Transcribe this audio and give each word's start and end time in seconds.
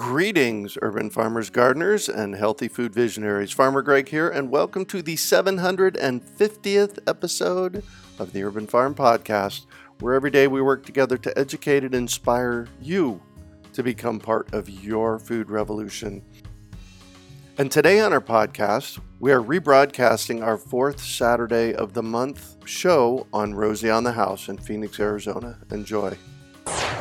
Greetings, 0.00 0.78
urban 0.80 1.10
farmers, 1.10 1.50
gardeners, 1.50 2.08
and 2.08 2.34
healthy 2.34 2.68
food 2.68 2.94
visionaries. 2.94 3.52
Farmer 3.52 3.82
Greg 3.82 4.08
here, 4.08 4.30
and 4.30 4.50
welcome 4.50 4.86
to 4.86 5.02
the 5.02 5.14
750th 5.16 6.98
episode 7.06 7.84
of 8.18 8.32
the 8.32 8.42
Urban 8.42 8.66
Farm 8.66 8.94
Podcast, 8.94 9.66
where 9.98 10.14
every 10.14 10.30
day 10.30 10.46
we 10.46 10.62
work 10.62 10.86
together 10.86 11.18
to 11.18 11.38
educate 11.38 11.84
and 11.84 11.94
inspire 11.94 12.66
you 12.80 13.20
to 13.74 13.82
become 13.82 14.18
part 14.18 14.54
of 14.54 14.70
your 14.70 15.18
food 15.18 15.50
revolution. 15.50 16.24
And 17.58 17.70
today 17.70 18.00
on 18.00 18.14
our 18.14 18.22
podcast, 18.22 18.98
we 19.18 19.32
are 19.32 19.42
rebroadcasting 19.42 20.42
our 20.42 20.56
fourth 20.56 20.98
Saturday 20.98 21.74
of 21.74 21.92
the 21.92 22.02
month 22.02 22.56
show 22.66 23.26
on 23.34 23.52
Rosie 23.52 23.90
on 23.90 24.04
the 24.04 24.12
House 24.12 24.48
in 24.48 24.56
Phoenix, 24.56 24.98
Arizona. 24.98 25.58
Enjoy. 25.70 26.16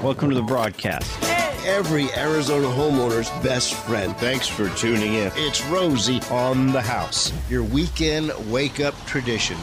Welcome 0.03 0.27
to 0.31 0.35
the 0.35 0.41
broadcast. 0.41 1.38
Every 1.65 2.11
Arizona 2.13 2.67
homeowner's 2.67 3.29
best 3.43 3.73
friend. 3.73 4.15
Thanks 4.17 4.47
for 4.47 4.69
tuning 4.69 5.13
in. 5.15 5.31
It's 5.35 5.63
Rosie 5.65 6.21
On 6.31 6.71
the 6.71 6.81
house. 6.81 7.33
your 7.49 7.63
weekend 7.63 8.31
wake 8.51 8.79
up 8.79 8.95
tradition. 9.05 9.57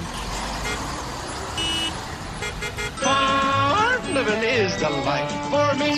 Farm 3.02 4.14
living 4.14 4.42
is 4.42 4.76
the 4.78 4.90
life 4.90 5.30
for 5.50 5.74
me. 5.78 5.96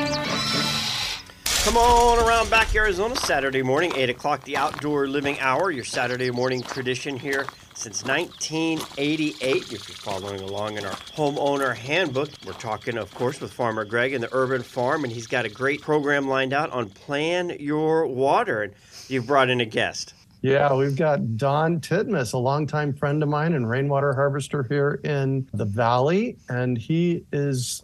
Come 1.64 1.76
on 1.76 2.26
around 2.26 2.48
back 2.48 2.74
Arizona 2.74 3.16
Saturday 3.16 3.62
morning, 3.62 3.92
8 3.94 4.10
o'clock, 4.10 4.44
the 4.44 4.56
outdoor 4.56 5.06
living 5.06 5.38
hour, 5.40 5.70
your 5.70 5.84
Saturday 5.84 6.30
morning 6.30 6.62
tradition 6.62 7.18
here 7.18 7.46
since 7.78 8.04
1988. 8.04 9.72
If 9.72 9.88
you're 9.88 9.96
following 9.96 10.40
along 10.40 10.78
in 10.78 10.84
our 10.84 10.90
homeowner 10.90 11.76
handbook, 11.76 12.28
we're 12.44 12.52
talking, 12.54 12.98
of 12.98 13.14
course, 13.14 13.40
with 13.40 13.52
Farmer 13.52 13.84
Greg 13.84 14.14
and 14.14 14.22
the 14.22 14.28
Urban 14.32 14.64
Farm, 14.64 15.04
and 15.04 15.12
he's 15.12 15.28
got 15.28 15.44
a 15.44 15.48
great 15.48 15.80
program 15.80 16.26
lined 16.26 16.52
out 16.52 16.70
on 16.72 16.88
Plan 16.88 17.56
Your 17.60 18.04
Water. 18.08 18.62
And 18.62 18.72
you've 19.06 19.28
brought 19.28 19.48
in 19.48 19.60
a 19.60 19.64
guest. 19.64 20.14
Yeah, 20.42 20.74
we've 20.74 20.96
got 20.96 21.36
Don 21.36 21.80
Titmus, 21.80 22.32
a 22.32 22.38
longtime 22.38 22.94
friend 22.94 23.22
of 23.22 23.28
mine 23.28 23.52
and 23.52 23.70
rainwater 23.70 24.12
harvester 24.12 24.64
here 24.64 25.00
in 25.04 25.48
the 25.54 25.64
valley, 25.64 26.36
and 26.48 26.76
he 26.76 27.24
is 27.32 27.82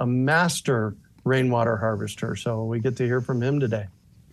a 0.00 0.06
master 0.06 0.96
rainwater 1.22 1.76
harvester. 1.76 2.34
So 2.34 2.64
we 2.64 2.80
get 2.80 2.96
to 2.96 3.04
hear 3.04 3.20
from 3.20 3.40
him 3.40 3.60
today. 3.60 3.86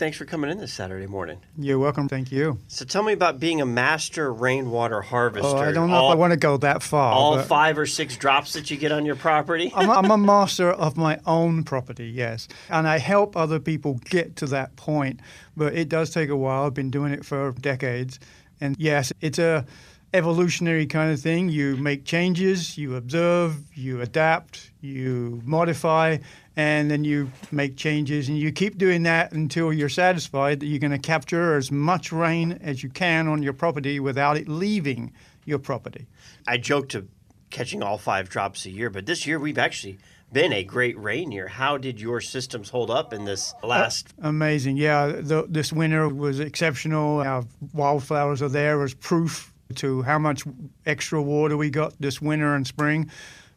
Thanks 0.04 0.18
for 0.18 0.26
coming 0.26 0.52
in 0.52 0.58
this 0.58 0.74
Saturday 0.74 1.08
morning. 1.08 1.40
You're 1.58 1.80
welcome. 1.80 2.10
Thank 2.10 2.30
you. 2.30 2.60
So 2.68 2.84
tell 2.84 3.04
me 3.04 3.14
about 3.14 3.40
being 3.40 3.62
a 3.62 3.66
master 3.66 4.34
rainwater 4.34 5.00
harvester. 5.00 5.48
Oh, 5.48 5.62
I 5.62 5.72
don't 5.72 5.90
know 5.92 5.96
all, 5.96 6.12
if 6.12 6.18
I 6.18 6.20
want 6.20 6.32
to 6.32 6.38
go 6.38 6.58
that 6.58 6.84
far. 6.84 7.14
all 7.14 7.40
five 7.40 7.78
or 7.78 7.86
six 7.86 8.18
drops 8.18 8.52
that 8.52 8.70
you 8.70 8.76
get 8.76 8.92
on 8.92 9.06
your 9.06 9.16
property. 9.16 9.72
I'm, 9.74 9.90
I'm 9.90 10.12
a 10.12 10.18
master 10.34 10.70
of 10.70 10.98
my 10.98 11.22
own 11.26 11.64
property, 11.64 12.08
yes. 12.10 12.50
And 12.70 12.86
I 12.86 12.98
help 12.98 13.38
other 13.38 13.62
people 13.62 14.02
get 14.10 14.36
to 14.36 14.46
that 14.48 14.76
point. 14.76 15.22
But 15.56 15.74
it 15.74 15.88
does 15.88 16.10
take 16.10 16.30
a 16.30 16.36
while. 16.36 16.66
I've 16.66 16.74
been 16.74 16.92
doing 16.92 17.14
it 17.14 17.24
for 17.24 17.54
decades. 17.54 18.20
And 18.60 18.76
yes, 18.78 19.14
it's 19.22 19.40
a 19.40 19.66
evolutionary 20.14 20.86
kind 20.86 21.12
of 21.12 21.20
thing. 21.22 21.48
You 21.48 21.78
make 21.78 22.06
changes, 22.06 22.78
you 22.78 22.96
observe, 22.96 23.56
you 23.74 24.02
adapt, 24.02 24.72
you 24.82 25.42
modify, 25.46 26.18
and 26.56 26.90
then 26.90 27.04
you 27.04 27.32
make 27.52 27.76
changes. 27.76 28.30
And 28.30 28.38
you 28.38 28.52
keep 28.52 28.78
doing 28.78 29.04
that 29.04 29.32
until 29.32 29.74
you're 29.74 29.90
satisfied 29.90 30.60
that 30.60 30.68
you're 30.68 30.80
going 30.80 30.92
to 30.92 31.00
capture 31.00 31.56
as 31.56 31.72
much 31.72 32.12
rain 32.12 32.60
as 32.62 32.84
you 32.84 32.90
can 32.90 33.28
on 33.28 33.42
your 33.42 33.54
property 33.54 34.00
without 34.00 34.38
it 34.38 34.48
leaving 34.48 35.12
your 35.46 35.60
property. 35.60 36.08
I 36.48 36.58
joke 36.58 36.90
to 36.90 37.08
catching 37.50 37.84
all 37.84 37.98
five 37.98 38.30
drops 38.30 38.66
a 38.66 38.72
year, 38.72 38.90
but 38.90 39.06
this 39.06 39.28
year 39.28 39.40
we've 39.40 39.58
actually 39.58 39.98
been 40.32 40.52
a 40.52 40.64
great 40.64 40.98
rain 40.98 41.32
year. 41.32 41.48
How 41.48 41.78
did 41.78 42.02
your 42.02 42.20
systems 42.20 42.70
hold 42.70 42.90
up 42.90 43.14
in 43.14 43.26
this 43.26 43.54
last? 43.64 44.14
Amazing. 44.22 44.78
Yeah, 44.78 45.08
the, 45.08 45.46
this 45.48 45.72
winter 45.72 46.10
was 46.10 46.40
exceptional. 46.40 47.20
Our 47.20 47.44
wildflowers 47.74 48.42
are 48.42 48.50
there 48.50 48.84
as 48.84 48.96
proof 48.96 49.54
to 49.76 50.02
how 50.02 50.20
much 50.20 50.44
extra 50.86 51.22
water 51.22 51.56
we 51.56 51.70
got 51.70 51.94
this 52.00 52.22
winter 52.22 52.56
and 52.56 52.66
spring. 52.66 53.10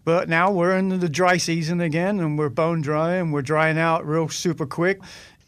But 0.06 0.28
now 0.28 0.52
we're 0.52 0.76
in 0.76 1.00
the 1.00 1.08
dry 1.08 1.36
season 1.36 1.80
again 1.80 2.20
and 2.20 2.38
we're 2.38 2.48
bone 2.48 2.80
dry 2.80 3.14
and 3.14 3.32
we're 3.32 3.42
drying 3.42 3.76
out 3.76 4.06
real 4.06 4.28
super 4.28 4.64
quick. 4.64 5.00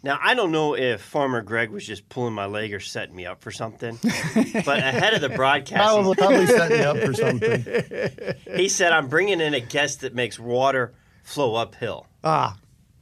Now 0.02 0.18
I 0.20 0.34
don't 0.34 0.50
know 0.50 0.74
if 0.74 1.00
Farmer 1.00 1.42
Greg 1.42 1.70
was 1.70 1.86
just 1.86 2.08
pulling 2.08 2.34
my 2.34 2.46
leg 2.46 2.74
or 2.74 2.80
setting 2.80 3.14
me 3.14 3.24
up 3.24 3.40
for 3.40 3.52
something, 3.52 3.96
but 4.02 4.78
ahead 4.80 5.14
of 5.14 5.20
the 5.20 5.28
broadcast, 5.28 5.80
Probably, 5.80 6.16
probably 6.16 6.46
setting 6.46 6.78
you 6.78 6.84
up 6.84 6.96
for 6.96 7.14
something. 7.14 7.64
he, 8.46 8.56
he 8.62 8.68
said, 8.68 8.90
"I'm 8.90 9.06
bringing 9.06 9.40
in 9.40 9.54
a 9.54 9.60
guest 9.60 10.00
that 10.00 10.12
makes 10.12 10.40
water 10.40 10.92
flow 11.22 11.54
uphill." 11.54 12.08
Ah, 12.24 12.56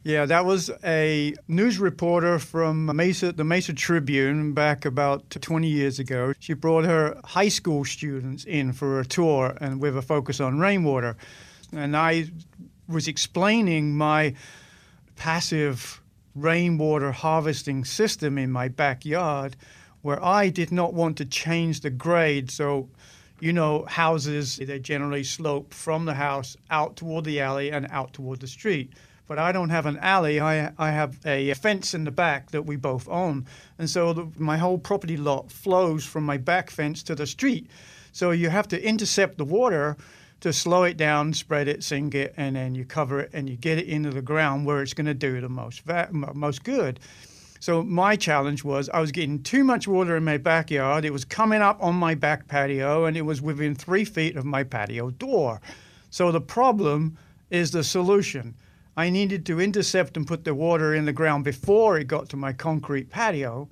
yeah, 0.05 0.27
that 0.27 0.45
was 0.45 0.71
a 0.85 1.35
news 1.49 1.79
reporter 1.79 2.39
from 2.39 2.95
Mesa, 2.95 3.33
the 3.33 3.45
Mesa 3.45 3.73
Tribune, 3.73 4.53
back 4.53 4.85
about 4.85 5.31
20 5.31 5.67
years 5.69 5.99
ago. 5.99 6.35
She 6.39 6.53
brought 6.53 6.85
her 6.85 7.19
high 7.25 7.49
school 7.49 7.85
students 7.85 8.45
in 8.45 8.73
for 8.73 9.01
a 9.01 9.07
tour 9.07 9.57
and 9.61 9.81
with 9.81 9.97
a 9.97 10.03
focus 10.03 10.39
on 10.39 10.59
rainwater. 10.59 11.17
And 11.75 11.97
I 11.97 12.31
was 12.89 13.09
explaining 13.09 13.97
my 13.97 14.35
passive 15.17 16.01
rainwater 16.35 17.13
harvesting 17.13 17.85
system 17.85 18.39
in 18.39 18.51
my 18.53 18.69
backyard 18.69 19.57
where 20.03 20.23
I 20.25 20.51
did 20.51 20.71
not 20.71 20.95
want 20.95 21.17
to 21.17 21.25
change 21.25 21.81
the 21.81 21.91
grade. 21.91 22.51
So, 22.51 22.89
you 23.41 23.53
know, 23.53 23.85
houses, 23.87 24.57
they 24.57 24.79
generally 24.79 25.25
slope 25.25 25.75
from 25.75 26.05
the 26.05 26.15
house 26.15 26.57
out 26.71 26.97
toward 26.97 27.25
the 27.25 27.41
alley 27.41 27.73
and 27.73 27.89
out 27.91 28.13
toward 28.13 28.41
the 28.41 28.47
street. 28.47 28.93
But 29.27 29.41
I 29.41 29.51
don't 29.51 29.71
have 29.71 29.87
an 29.87 29.99
alley. 29.99 30.39
I, 30.39 30.71
I 30.79 30.91
have 30.91 31.19
a 31.27 31.53
fence 31.55 31.95
in 31.95 32.05
the 32.05 32.13
back 32.13 32.53
that 32.53 32.67
we 32.67 32.77
both 32.77 33.09
own. 33.09 33.47
And 33.79 33.91
so 33.91 34.13
the, 34.13 34.29
my 34.37 34.57
whole 34.59 34.79
property 34.79 35.17
lot 35.17 35.51
flows 35.51 36.05
from 36.05 36.25
my 36.25 36.37
back 36.37 36.71
fence 36.71 37.03
to 37.05 37.17
the 37.17 37.27
street. 37.27 37.69
So 38.13 38.31
you 38.31 38.49
have 38.49 38.69
to 38.69 38.81
intercept 38.81 39.39
the 39.39 39.45
water 39.45 39.97
to 40.41 40.53
slow 40.53 40.85
it 40.85 40.97
down, 40.97 41.33
spread 41.33 41.69
it, 41.69 41.83
sink 41.83 42.15
it, 42.15 42.35
and 42.37 42.57
then 42.57 42.75
you 42.75 42.85
cover 42.85 43.21
it 43.21 43.31
and 43.33 43.49
you 43.49 43.57
get 43.57 43.79
it 43.79 43.87
into 43.87 44.11
the 44.11 44.23
ground 44.23 44.67
where 44.67 44.83
it's 44.83 44.95
going 44.95 45.07
to 45.07 45.15
do 45.15 45.41
the 45.41 45.49
most 45.49 45.81
va- 45.83 46.09
most 46.13 46.63
good. 46.63 47.01
So 47.59 47.83
my 47.83 48.17
challenge 48.17 48.63
was 48.63 48.89
I 48.91 49.01
was 49.01 49.13
getting 49.13 49.43
too 49.43 49.65
much 49.65 49.89
water 49.89 50.17
in 50.17 50.25
my 50.25 50.37
backyard. 50.37 51.05
It 51.05 51.13
was 51.13 51.25
coming 51.25 51.63
up 51.63 51.83
on 51.83 51.95
my 51.95 52.15
back 52.15 52.49
patio, 52.49 53.07
and 53.07 53.17
it 53.17 53.23
was 53.23 53.41
within 53.41 53.75
three 53.75 54.05
feet 54.05 54.37
of 54.37 54.45
my 54.45 54.63
patio 54.63 55.11
door. 55.11 55.61
So 56.11 56.31
the 56.31 56.41
problem 56.41 57.17
is 57.51 57.71
the 57.71 57.83
solution. 57.83 58.55
I 58.97 59.11
needed 59.11 59.45
to 59.47 59.61
intercept 59.61 60.17
and 60.17 60.27
put 60.27 60.45
the 60.45 60.55
water 60.55 60.95
in 60.95 61.05
the 61.05 61.13
ground 61.13 61.45
before 61.45 61.99
it 61.99 62.09
got 62.09 62.29
to 62.31 62.37
my 62.37 62.53
concrete 62.53 63.11
patio. 63.11 63.69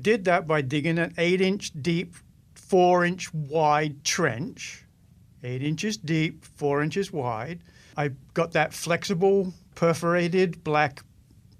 Did 0.00 0.24
that 0.24 0.46
by 0.46 0.62
digging 0.62 0.98
an 0.98 1.12
eight-inch 1.18 1.72
deep, 1.82 2.14
four-inch 2.54 3.32
wide 3.34 4.02
trench 4.04 4.81
eight 5.42 5.62
inches 5.62 5.96
deep, 5.96 6.44
four 6.44 6.82
inches 6.82 7.12
wide. 7.12 7.60
I 7.96 8.10
got 8.34 8.52
that 8.52 8.72
flexible 8.72 9.52
perforated 9.74 10.62
black 10.64 11.02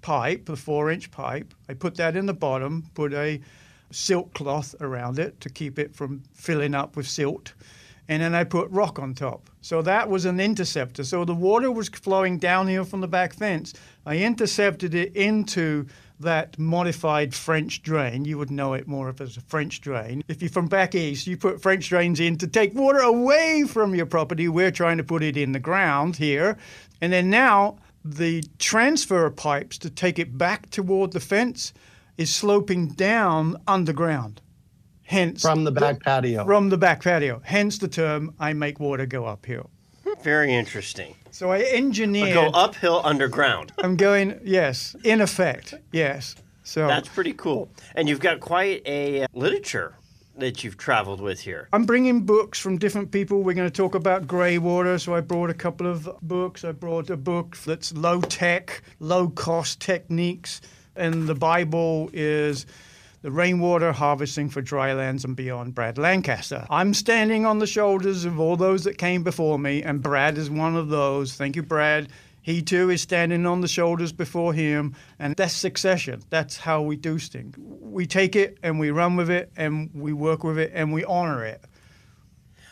pipe, 0.01 0.45
the 0.45 0.55
four 0.55 0.91
inch 0.91 1.11
pipe. 1.11 1.53
I 1.69 1.73
put 1.73 1.95
that 1.95 2.15
in 2.15 2.25
the 2.25 2.33
bottom, 2.33 2.89
put 2.93 3.13
a 3.13 3.41
silk 3.91 4.33
cloth 4.33 4.75
around 4.81 5.19
it 5.19 5.39
to 5.41 5.49
keep 5.49 5.77
it 5.79 5.95
from 5.95 6.23
filling 6.33 6.75
up 6.75 6.95
with 6.95 7.07
silt. 7.07 7.53
And 8.09 8.21
then 8.21 8.35
I 8.35 8.43
put 8.43 8.69
rock 8.69 8.99
on 8.99 9.13
top. 9.13 9.49
So 9.61 9.81
that 9.83 10.09
was 10.09 10.25
an 10.25 10.39
interceptor. 10.39 11.05
So 11.05 11.23
the 11.23 11.33
water 11.33 11.71
was 11.71 11.87
flowing 11.87 12.37
downhill 12.37 12.83
from 12.83 12.99
the 12.99 13.07
back 13.07 13.33
fence. 13.33 13.73
I 14.05 14.17
intercepted 14.17 14.93
it 14.93 15.15
into 15.15 15.87
that 16.23 16.57
modified 16.59 17.33
French 17.33 17.81
drain. 17.83 18.25
You 18.25 18.37
would 18.37 18.51
know 18.51 18.73
it 18.73 18.87
more 18.87 19.07
of 19.09 19.21
as 19.21 19.37
a 19.37 19.41
French 19.41 19.79
drain. 19.81 20.23
If 20.27 20.41
you're 20.41 20.49
from 20.51 20.67
back 20.67 20.95
east, 20.95 21.27
you 21.27 21.37
put 21.37 21.61
French 21.61 21.87
drains 21.89 22.19
in 22.19 22.37
to 22.39 22.47
take 22.47 22.73
water 22.73 22.99
away 22.99 23.63
from 23.67 23.95
your 23.95 24.05
property. 24.05 24.47
We're 24.49 24.71
trying 24.71 24.97
to 24.97 25.03
put 25.03 25.23
it 25.23 25.37
in 25.37 25.51
the 25.51 25.59
ground 25.59 26.15
here. 26.17 26.57
And 27.01 27.13
then 27.13 27.29
now 27.29 27.77
the 28.03 28.43
transfer 28.59 29.29
pipes 29.29 29.77
to 29.79 29.89
take 29.89 30.19
it 30.19 30.37
back 30.37 30.69
toward 30.71 31.11
the 31.13 31.19
fence 31.19 31.73
is 32.17 32.33
sloping 32.33 32.89
down 32.89 33.57
underground. 33.67 34.41
Hence 35.03 35.41
From 35.41 35.63
the 35.63 35.71
back 35.71 36.01
patio. 36.01 36.45
from 36.45 36.69
the 36.69 36.77
back 36.77 37.03
patio. 37.03 37.41
Hence 37.43 37.77
the 37.77 37.87
term 37.87 38.33
I 38.39 38.53
make 38.53 38.79
water 38.79 39.05
go 39.05 39.25
uphill. 39.25 39.69
Very 40.23 40.53
interesting. 40.53 41.15
So 41.33 41.51
I 41.51 41.61
engineered 41.61 42.35
Go 42.35 42.51
uphill 42.53 43.01
underground. 43.03 43.71
I'm 43.83 43.97
going 43.97 44.39
yes, 44.43 44.95
in 45.03 45.19
effect. 45.19 45.73
Yes. 45.91 46.35
So 46.61 46.85
That's 46.85 47.09
pretty 47.09 47.33
cool. 47.33 47.71
And 47.95 48.07
you've 48.07 48.19
got 48.19 48.39
quite 48.39 48.83
a 48.85 49.23
uh, 49.23 49.27
literature 49.33 49.95
that 50.37 50.63
you've 50.63 50.77
traveled 50.77 51.19
with 51.19 51.39
here. 51.39 51.69
I'm 51.73 51.85
bringing 51.85 52.21
books 52.21 52.59
from 52.59 52.77
different 52.77 53.09
people. 53.11 53.41
We're 53.41 53.55
going 53.55 53.67
to 53.67 53.75
talk 53.75 53.95
about 53.95 54.27
grey 54.27 54.59
water, 54.59 54.99
so 54.99 55.15
I 55.15 55.21
brought 55.21 55.49
a 55.49 55.55
couple 55.55 55.87
of 55.87 56.07
books. 56.21 56.63
I 56.63 56.71
brought 56.71 57.09
a 57.09 57.17
book 57.17 57.57
that's 57.57 57.91
low 57.93 58.21
tech, 58.21 58.83
low 58.99 59.27
cost 59.27 59.79
techniques, 59.79 60.61
and 60.95 61.27
the 61.27 61.35
Bible 61.35 62.11
is 62.13 62.67
the 63.23 63.31
rainwater 63.31 63.93
harvesting 63.93 64.49
for 64.49 64.61
drylands 64.61 65.23
and 65.23 65.35
beyond, 65.35 65.73
Brad 65.73 65.97
Lancaster. 65.97 66.67
I'm 66.69 66.93
standing 66.93 67.45
on 67.45 67.59
the 67.59 67.65
shoulders 67.65 68.25
of 68.25 68.37
all 68.37 68.57
those 68.57 68.83
that 68.83 68.97
came 68.97 69.23
before 69.23 69.57
me, 69.57 69.81
and 69.81 70.03
Brad 70.03 70.37
is 70.37 70.49
one 70.49 70.75
of 70.75 70.89
those. 70.89 71.33
Thank 71.33 71.55
you, 71.55 71.63
Brad. 71.63 72.09
He 72.41 72.61
too 72.61 72.89
is 72.89 73.01
standing 73.01 73.45
on 73.45 73.61
the 73.61 73.69
shoulders 73.69 74.11
before 74.11 74.53
him, 74.53 74.93
and 75.19 75.37
that's 75.37 75.53
succession. 75.53 76.21
That's 76.29 76.57
how 76.57 76.81
we 76.81 76.97
do 76.97 77.17
things. 77.17 77.55
We 77.57 78.05
take 78.05 78.35
it 78.35 78.57
and 78.61 78.77
we 78.77 78.91
run 78.91 79.15
with 79.15 79.29
it 79.29 79.49
and 79.55 79.89
we 79.93 80.11
work 80.11 80.43
with 80.43 80.59
it 80.59 80.71
and 80.73 80.91
we 80.91 81.05
honor 81.05 81.45
it. 81.45 81.63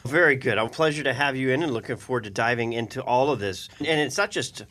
Very 0.03 0.35
good. 0.35 0.57
A 0.57 0.67
pleasure 0.67 1.03
to 1.03 1.13
have 1.13 1.37
you 1.37 1.51
in 1.51 1.63
and 1.63 1.73
looking 1.73 1.95
forward 1.95 2.25
to 2.25 2.29
diving 2.29 2.73
into 2.73 3.01
all 3.01 3.31
of 3.31 3.39
this. 3.39 3.69
And 3.79 4.01
it's 4.01 4.17
not 4.17 4.31
just 4.31 4.65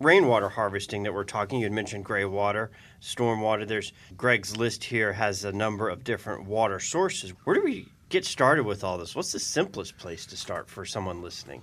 rainwater 0.00 0.50
harvesting 0.50 1.04
that 1.04 1.14
we're 1.14 1.24
talking. 1.24 1.60
You 1.60 1.64
had 1.64 1.72
mentioned 1.72 2.04
gray 2.04 2.26
water, 2.26 2.70
storm 3.00 3.40
water. 3.40 3.64
There's 3.64 3.92
Greg's 4.16 4.56
list 4.56 4.84
here 4.84 5.12
has 5.12 5.44
a 5.44 5.52
number 5.52 5.88
of 5.88 6.04
different 6.04 6.44
water 6.44 6.80
sources. 6.80 7.32
Where 7.44 7.54
do 7.54 7.62
we 7.62 7.86
get 8.08 8.24
started 8.24 8.64
with 8.64 8.84
all 8.84 8.98
this? 8.98 9.14
What's 9.14 9.32
the 9.32 9.40
simplest 9.40 9.96
place 9.98 10.26
to 10.26 10.36
start 10.36 10.68
for 10.68 10.84
someone 10.84 11.22
listening? 11.22 11.62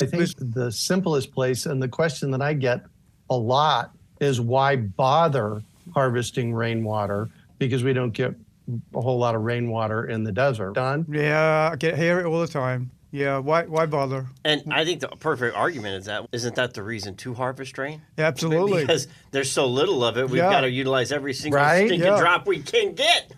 I 0.00 0.06
think 0.06 0.30
the 0.38 0.72
simplest 0.72 1.32
place, 1.32 1.66
and 1.66 1.82
the 1.82 1.88
question 1.88 2.30
that 2.30 2.40
I 2.40 2.54
get 2.54 2.80
a 3.28 3.36
lot 3.36 3.92
is 4.20 4.40
why 4.40 4.76
bother 4.76 5.62
harvesting 5.92 6.54
rainwater? 6.54 7.28
Because 7.58 7.84
we 7.84 7.92
don't 7.92 8.12
get 8.12 8.34
a 8.94 9.00
whole 9.00 9.18
lot 9.18 9.34
of 9.34 9.42
rainwater 9.42 10.06
in 10.06 10.24
the 10.24 10.32
desert. 10.32 10.74
Don? 10.74 11.04
Yeah, 11.10 11.70
I 11.72 11.76
get 11.76 11.98
hear 11.98 12.20
it 12.20 12.26
all 12.26 12.40
the 12.40 12.46
time. 12.46 12.90
Yeah, 13.14 13.38
why 13.38 13.64
why 13.66 13.84
bother? 13.84 14.26
And 14.42 14.62
I 14.72 14.86
think 14.86 15.00
the 15.00 15.08
perfect 15.08 15.54
argument 15.54 15.96
is 15.96 16.06
that 16.06 16.26
isn't 16.32 16.54
that 16.54 16.72
the 16.72 16.82
reason 16.82 17.14
to 17.16 17.34
harvest 17.34 17.76
rain? 17.76 18.00
Absolutely. 18.16 18.80
Because 18.80 19.06
there's 19.32 19.52
so 19.52 19.66
little 19.66 20.02
of 20.02 20.16
it, 20.16 20.30
we've 20.30 20.38
Yeah. 20.38 20.50
got 20.50 20.62
to 20.62 20.70
utilize 20.70 21.12
every 21.12 21.34
single 21.34 21.60
Right, 21.60 21.86
stinking 21.88 22.00
yeah. 22.08 22.18
drop 22.18 22.46
we 22.46 22.60
can 22.60 22.94
get. 22.94 23.30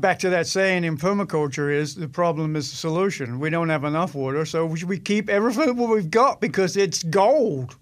Back 0.00 0.18
to 0.20 0.30
that 0.30 0.48
saying 0.48 0.82
in 0.82 0.96
permaculture 0.98 1.72
is 1.72 1.94
the 1.94 2.08
problem 2.08 2.56
is 2.56 2.70
the 2.72 2.76
solution. 2.76 3.38
We 3.38 3.50
don't 3.50 3.68
have 3.68 3.84
enough 3.84 4.16
water, 4.16 4.44
so 4.44 4.66
we 4.66 4.82
we 4.82 4.98
keep 4.98 5.28
everything 5.30 5.76
what 5.76 5.90
we've 5.90 6.10
got 6.10 6.40
because 6.40 6.76
it's 6.76 7.04
gold 7.04 7.76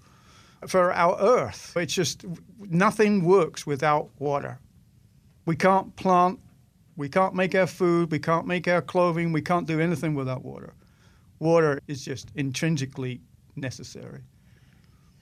for 0.66 0.92
our 0.92 1.18
earth. 1.18 1.72
It's 1.76 1.94
just 1.94 2.26
nothing 2.68 3.24
works 3.24 3.66
without 3.66 4.10
water. 4.18 4.58
We 5.46 5.56
can't 5.56 5.96
plant, 5.96 6.40
we 6.94 7.08
can't 7.08 7.34
make 7.34 7.54
our 7.54 7.66
food, 7.66 8.10
we 8.10 8.18
can't 8.18 8.46
make 8.46 8.68
our 8.68 8.82
clothing, 8.82 9.32
we 9.32 9.40
can't 9.40 9.66
do 9.66 9.80
anything 9.80 10.14
without 10.14 10.44
water. 10.44 10.74
Water 11.38 11.80
is 11.86 12.04
just 12.04 12.30
intrinsically 12.34 13.20
necessary. 13.56 14.22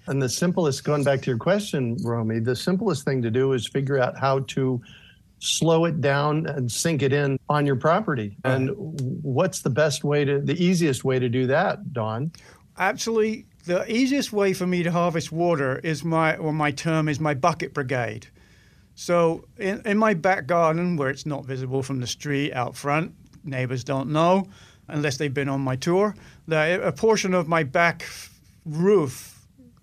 And 0.06 0.22
the 0.22 0.28
simplest, 0.28 0.84
going 0.84 1.02
back 1.02 1.20
to 1.22 1.30
your 1.30 1.38
question, 1.38 1.96
Romey, 2.04 2.38
the 2.38 2.54
simplest 2.54 3.04
thing 3.04 3.22
to 3.22 3.30
do 3.30 3.52
is 3.52 3.66
figure 3.66 3.98
out 3.98 4.16
how 4.16 4.40
to 4.40 4.80
slow 5.40 5.84
it 5.84 6.00
down 6.00 6.46
and 6.46 6.70
sink 6.70 7.02
it 7.02 7.12
in 7.12 7.38
on 7.48 7.66
your 7.66 7.76
property. 7.76 8.36
And 8.44 8.70
what's 8.76 9.60
the 9.62 9.70
best 9.70 10.04
way 10.04 10.24
to, 10.24 10.40
the 10.40 10.54
easiest 10.62 11.04
way 11.04 11.18
to 11.18 11.28
do 11.28 11.46
that, 11.48 11.92
Don? 11.92 12.30
Actually, 12.78 13.46
the 13.64 13.90
easiest 13.92 14.32
way 14.32 14.52
for 14.52 14.66
me 14.66 14.82
to 14.84 14.92
harvest 14.92 15.32
water 15.32 15.80
is 15.80 16.04
my, 16.04 16.36
or 16.36 16.52
my 16.52 16.70
term 16.70 17.08
is 17.08 17.18
my 17.18 17.34
bucket 17.34 17.74
brigade. 17.74 18.28
So 18.94 19.44
in, 19.58 19.82
in 19.84 19.98
my 19.98 20.14
back 20.14 20.46
garden, 20.46 20.96
where 20.96 21.10
it's 21.10 21.26
not 21.26 21.44
visible 21.44 21.82
from 21.82 22.00
the 22.00 22.06
street 22.06 22.52
out 22.52 22.76
front, 22.76 23.12
neighbors 23.44 23.84
don't 23.84 24.10
know 24.10 24.46
unless 24.88 25.16
they've 25.16 25.32
been 25.32 25.48
on 25.48 25.60
my 25.60 25.76
tour. 25.76 26.14
The, 26.46 26.80
a 26.82 26.92
portion 26.92 27.34
of 27.34 27.48
my 27.48 27.62
back 27.62 28.06
roof 28.64 29.36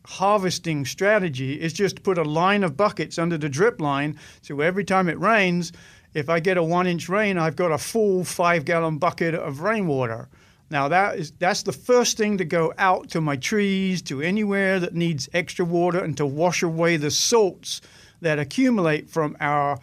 harvesting 0.06 0.86
strategy 0.86 1.60
is 1.60 1.74
just 1.74 1.98
to 1.98 2.02
put 2.02 2.18
a 2.18 2.24
line 2.24 2.64
of 2.64 2.76
buckets 2.76 3.18
under 3.18 3.38
the 3.38 3.50
drip 3.50 3.80
line. 3.80 4.20
So 4.42 4.60
every 4.60 4.84
time 4.84 5.08
it 5.08 5.20
rains, 5.20 5.72
if 6.14 6.30
I 6.30 6.40
get 6.40 6.58
a 6.58 6.64
one 6.64 6.88
inch 6.88 7.10
rain, 7.10 7.38
I've 7.38 7.56
got 7.56 7.72
a 7.72 7.78
full 7.78 8.24
five 8.24 8.66
gallon 8.66 8.98
bucket 8.98 9.34
of 9.34 9.62
rainwater. 9.62 10.30
Now 10.70 10.88
that 10.88 11.18
is 11.18 11.32
that's 11.32 11.64
the 11.64 11.72
first 11.72 12.18
thing 12.18 12.38
to 12.38 12.46
go 12.46 12.74
out 12.78 13.10
to 13.10 13.22
my 13.22 13.36
trees, 13.36 14.02
to 14.04 14.22
anywhere 14.22 14.80
that 14.80 14.96
needs 14.96 15.30
extra 15.34 15.66
water, 15.66 16.04
and 16.04 16.18
to 16.18 16.26
wash 16.26 16.64
away 16.64 16.98
the 16.98 17.12
salts 17.12 17.82
that 18.22 18.40
accumulate 18.40 19.10
from 19.10 19.38
our 19.40 19.80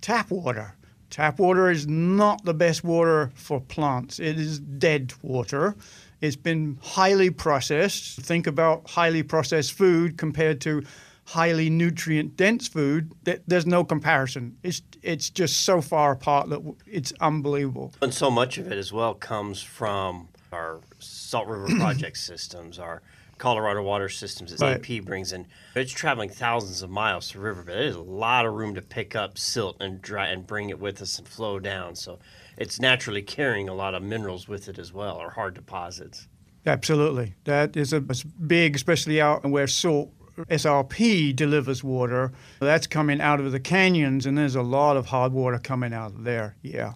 tap 0.00 0.30
water. 0.30 0.74
Tap 1.10 1.38
water 1.38 1.70
is 1.70 1.86
not 1.86 2.44
the 2.44 2.54
best 2.54 2.84
water 2.84 3.30
for 3.34 3.60
plants. 3.60 4.18
It 4.18 4.38
is 4.38 4.58
dead 4.58 5.12
water. 5.22 5.74
It's 6.20 6.36
been 6.36 6.78
highly 6.82 7.30
processed. 7.30 8.20
Think 8.20 8.46
about 8.46 8.90
highly 8.90 9.22
processed 9.22 9.72
food 9.72 10.18
compared 10.18 10.60
to 10.62 10.84
highly 11.24 11.70
nutrient 11.70 12.36
dense 12.36 12.68
food. 12.68 13.12
There's 13.46 13.66
no 13.66 13.84
comparison. 13.84 14.56
It's 14.62 14.82
it's 15.02 15.30
just 15.30 15.60
so 15.60 15.80
far 15.80 16.12
apart 16.12 16.48
that 16.50 16.60
it's 16.86 17.12
unbelievable. 17.20 17.92
And 18.02 18.12
so 18.12 18.30
much 18.30 18.58
of 18.58 18.70
it 18.70 18.78
as 18.78 18.92
well 18.92 19.14
comes 19.14 19.62
from 19.62 20.28
our 20.52 20.80
Salt 20.98 21.46
River 21.46 21.68
Project 21.76 22.16
systems, 22.30 22.78
our 22.78 23.02
Colorado 23.38 23.82
water 23.82 24.08
systems 24.08 24.50
that 24.50 24.60
Right. 24.60 24.82
CAP 24.82 25.04
brings 25.04 25.32
in. 25.32 25.46
It's 25.74 25.92
traveling 25.92 26.28
thousands 26.28 26.82
of 26.82 26.90
miles 26.90 27.28
to 27.30 27.40
riverbed. 27.40 27.74
There's 27.74 27.94
a 27.94 28.00
lot 28.00 28.44
of 28.46 28.54
room 28.54 28.74
to 28.74 28.82
pick 28.82 29.14
up 29.16 29.38
silt 29.38 29.76
and 29.80 30.02
dry 30.02 30.26
and 30.26 30.46
bring 30.46 30.70
it 30.70 30.78
with 30.78 31.00
us 31.00 31.18
and 31.18 31.26
flow 31.26 31.58
down. 31.58 31.94
So 31.96 32.18
it's 32.56 32.80
naturally 32.80 33.22
carrying 33.22 33.68
a 33.68 33.74
lot 33.74 33.94
of 33.94 34.02
minerals 34.02 34.48
with 34.48 34.68
it 34.68 34.78
as 34.78 34.92
well, 34.92 35.16
or 35.16 35.30
hard 35.30 35.54
deposits. 35.54 36.28
Absolutely. 36.66 37.34
That 37.44 37.76
is 37.76 37.92
a, 37.92 37.98
it's 38.10 38.24
big, 38.24 38.74
especially 38.76 39.20
out 39.20 39.44
where 39.46 39.66
salt 39.66 40.12
SRP 40.50 41.34
delivers 41.34 41.82
water. 41.82 42.32
That's 42.60 42.86
coming 42.86 43.20
out 43.20 43.40
of 43.40 43.52
the 43.52 43.60
canyons, 43.60 44.26
and 44.26 44.36
there's 44.36 44.54
a 44.56 44.62
lot 44.62 44.96
of 44.96 45.06
hard 45.06 45.32
water 45.32 45.58
coming 45.58 45.92
out 45.92 46.12
of 46.12 46.24
there. 46.24 46.56
Yeah, 46.62 46.94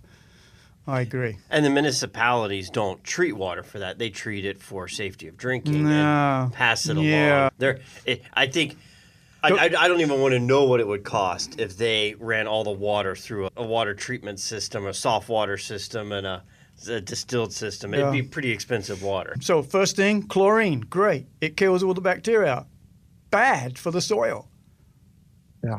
I 0.87 1.03
agree. 1.03 1.37
And 1.49 1.65
the 1.65 1.71
municipalities 1.71 2.69
don't 2.71 3.03
treat 3.05 3.33
water 3.35 3.63
for 3.63 3.79
that. 3.79 3.99
They 3.99 4.11
treat 4.11 4.45
it 4.45 4.61
for 4.61 4.89
safety 4.89 5.29
of 5.29 5.37
drinking 5.37 5.85
No. 5.85 5.91
and 6.45 6.53
pass 6.53 6.89
it 6.89 6.97
Yeah. 6.97 7.39
along. 7.43 7.51
They're, 7.59 7.79
I 8.35 8.47
think. 8.47 8.77
I, 9.45 9.51
I, 9.51 9.65
I 9.65 9.89
don't 9.89 10.01
even 10.01 10.21
want 10.21 10.33
to 10.35 10.39
know 10.41 10.65
what 10.65 10.79
it 10.81 10.87
would 10.87 11.03
cost 11.05 11.59
if 11.59 11.77
they 11.77 12.15
ran 12.21 12.47
all 12.47 12.63
the 12.65 12.71
water 12.71 13.17
through 13.17 13.47
a, 13.47 13.51
a 13.57 13.67
water 13.67 13.93
treatment 13.95 14.39
system, 14.41 14.87
a 14.87 14.95
soft 14.95 15.29
water 15.29 15.57
system, 15.57 16.13
and 16.13 16.25
a, 16.27 16.43
a 16.89 17.01
distilled 17.01 17.53
system. 17.53 17.93
It'd 17.95 18.07
Yeah. 18.07 18.13
be 18.13 18.23
pretty 18.23 18.51
expensive 18.53 19.03
water. 19.03 19.35
So 19.41 19.63
first 19.63 19.97
thing, 19.97 20.23
chlorine, 20.25 20.81
great. 20.81 21.27
It 21.41 21.57
kills 21.57 21.83
all 21.83 21.95
the 21.95 22.01
bacteria. 22.01 22.67
Bad 23.31 23.79
for 23.79 23.91
the 23.91 24.01
soil. 24.01 24.49
Yeah, 25.65 25.79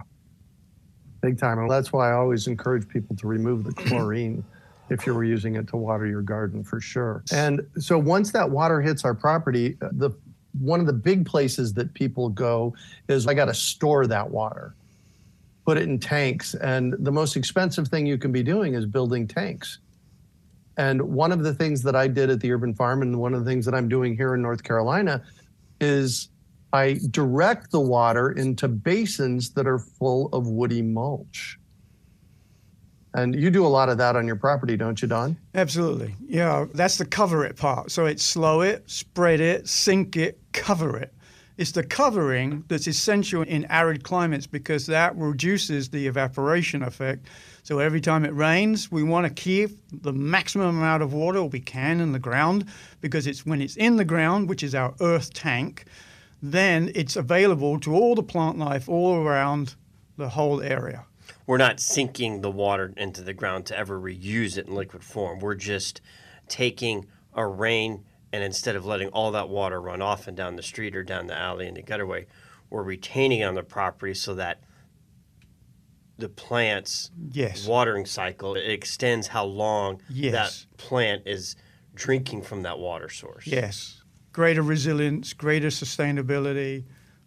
big 1.21 1.37
time. 1.37 1.59
And 1.59 1.69
that's 1.69 1.91
why 1.93 2.09
I 2.09 2.13
always 2.13 2.47
encourage 2.47 2.87
people 2.87 3.15
to 3.17 3.27
remove 3.27 3.63
the 3.65 3.73
chlorine 3.73 4.43
if 4.93 5.05
you 5.05 5.13
were 5.13 5.23
using 5.23 5.55
it 5.55 5.67
to 5.69 5.77
water 5.77 6.05
your 6.05 6.21
garden 6.21 6.63
for 6.63 6.79
sure. 6.79 7.23
And 7.31 7.65
so 7.79 7.97
once 7.97 8.31
that 8.31 8.49
water 8.49 8.81
hits 8.81 9.03
our 9.03 9.13
property, 9.13 9.77
uh, 9.81 9.89
the 9.91 10.11
one 10.59 10.79
of 10.79 10.85
the 10.85 10.93
big 10.93 11.25
places 11.25 11.73
that 11.73 11.93
people 11.93 12.29
go 12.29 12.75
is 13.07 13.27
I 13.27 13.33
got 13.33 13.45
to 13.45 13.53
store 13.53 14.05
that 14.07 14.29
water, 14.29 14.75
put 15.65 15.77
it 15.77 15.83
in 15.83 15.99
tanks. 15.99 16.53
And 16.53 16.93
the 16.99 17.11
most 17.11 17.35
expensive 17.35 17.87
thing 17.87 18.05
you 18.05 18.17
can 18.17 18.31
be 18.31 18.43
doing 18.43 18.75
is 18.75 18.85
building 18.85 19.27
tanks. 19.27 19.79
And 20.77 21.01
one 21.01 21.31
of 21.31 21.43
the 21.43 21.53
things 21.53 21.81
that 21.83 21.95
I 21.95 22.07
did 22.07 22.29
at 22.29 22.39
the 22.39 22.51
urban 22.51 22.73
farm, 22.73 23.01
and 23.01 23.19
one 23.19 23.33
of 23.33 23.43
the 23.43 23.49
things 23.49 23.65
that 23.65 23.75
I'm 23.75 23.87
doing 23.87 24.15
here 24.15 24.35
in 24.35 24.41
North 24.41 24.63
Carolina, 24.63 25.23
is 25.81 26.29
I 26.71 26.99
direct 27.11 27.71
the 27.71 27.79
water 27.79 28.31
into 28.31 28.67
basins 28.67 29.51
that 29.51 29.67
are 29.67 29.79
full 29.79 30.29
of 30.33 30.47
woody 30.47 30.81
mulch. 30.81 31.59
And 33.13 33.35
you 33.35 33.51
do 33.51 33.65
a 33.65 33.67
lot 33.67 33.89
of 33.89 33.97
that 33.99 34.15
on 34.15 34.25
your 34.25 34.35
property, 34.35 34.75
don't 34.75 35.01
you, 35.01 35.07
Don? 35.07 35.37
Absolutely. 35.53 36.15
Yeah, 36.25 36.65
that's 36.73 36.97
the 36.97 37.05
cover 37.05 37.45
it 37.45 37.55
part. 37.55 37.91
So 37.91 38.05
it's 38.07 38.23
slow 38.23 38.61
it, 38.61 38.89
spread 38.89 39.39
it, 39.39 39.67
sink 39.67 40.17
it, 40.17 40.39
cover 40.51 40.97
it. 40.97 41.13
It's 41.55 41.71
the 41.71 41.83
covering 41.83 42.63
that's 42.67 42.87
essential 42.87 43.43
in 43.43 43.65
arid 43.65 44.03
climates 44.03 44.47
because 44.47 44.87
that 44.87 45.15
reduces 45.15 45.89
the 45.89 46.07
evaporation 46.07 46.81
effect. 46.81 47.27
So 47.61 47.77
every 47.77 48.01
time 48.01 48.25
it 48.25 48.33
rains, 48.33 48.91
we 48.91 49.03
want 49.03 49.27
to 49.27 49.33
keep 49.33 49.77
the 50.01 50.11
maximum 50.11 50.77
amount 50.77 51.03
of 51.03 51.13
water 51.13 51.43
we 51.43 51.59
can 51.59 51.99
in 51.99 52.11
the 52.11 52.19
ground 52.19 52.65
because 53.01 53.27
it's 53.27 53.45
when 53.45 53.61
it's 53.61 53.75
in 53.75 53.97
the 53.97 54.05
ground, 54.05 54.49
which 54.49 54.63
is 54.63 54.73
our 54.73 54.95
earth 54.99 55.31
tank, 55.33 55.85
then 56.41 56.91
it's 56.95 57.15
available 57.15 57.79
to 57.81 57.93
all 57.93 58.15
the 58.15 58.23
plant 58.23 58.57
life 58.57 58.89
all 58.89 59.17
around 59.17 59.75
the 60.17 60.29
whole 60.29 60.59
area. 60.61 61.05
We're 61.45 61.57
not 61.57 61.79
sinking 61.79 62.41
the 62.41 62.51
water 62.51 62.93
into 62.95 63.21
the 63.21 63.33
ground 63.33 63.65
to 63.67 63.77
ever 63.77 63.99
reuse 63.99 64.57
it 64.57 64.67
in 64.67 64.75
liquid 64.75 65.03
form. 65.03 65.39
We're 65.39 65.55
just 65.55 66.01
taking 66.47 67.05
a 67.33 67.45
rain 67.45 68.05
and 68.31 68.43
instead 68.43 68.75
of 68.75 68.85
letting 68.85 69.09
all 69.09 69.31
that 69.31 69.49
water 69.49 69.79
run 69.81 70.01
off 70.01 70.27
and 70.27 70.35
down 70.35 70.55
the 70.55 70.63
street 70.63 70.95
or 70.95 71.03
down 71.03 71.27
the 71.27 71.37
alley 71.37 71.67
in 71.67 71.75
the 71.75 71.83
gutterway, 71.83 72.25
we're 72.69 72.81
retaining 72.83 73.41
it 73.41 73.43
on 73.43 73.53
the 73.55 73.63
property 73.63 74.13
so 74.13 74.33
that 74.35 74.61
the 76.17 76.29
plant's 76.29 77.11
Yes. 77.31 77.67
watering 77.67 78.05
cycle 78.05 78.55
it 78.55 78.69
extends 78.69 79.27
how 79.27 79.43
long 79.45 80.01
Yes. 80.09 80.31
that 80.67 80.77
plant 80.77 81.23
is 81.27 81.55
drinking 81.93 82.41
from 82.43 82.61
that 82.63 82.79
water 82.79 83.09
source. 83.09 83.45
Yes, 83.45 84.01
greater 84.31 84.61
resilience, 84.63 85.33
greater 85.33 85.67
sustainability, 85.67 86.85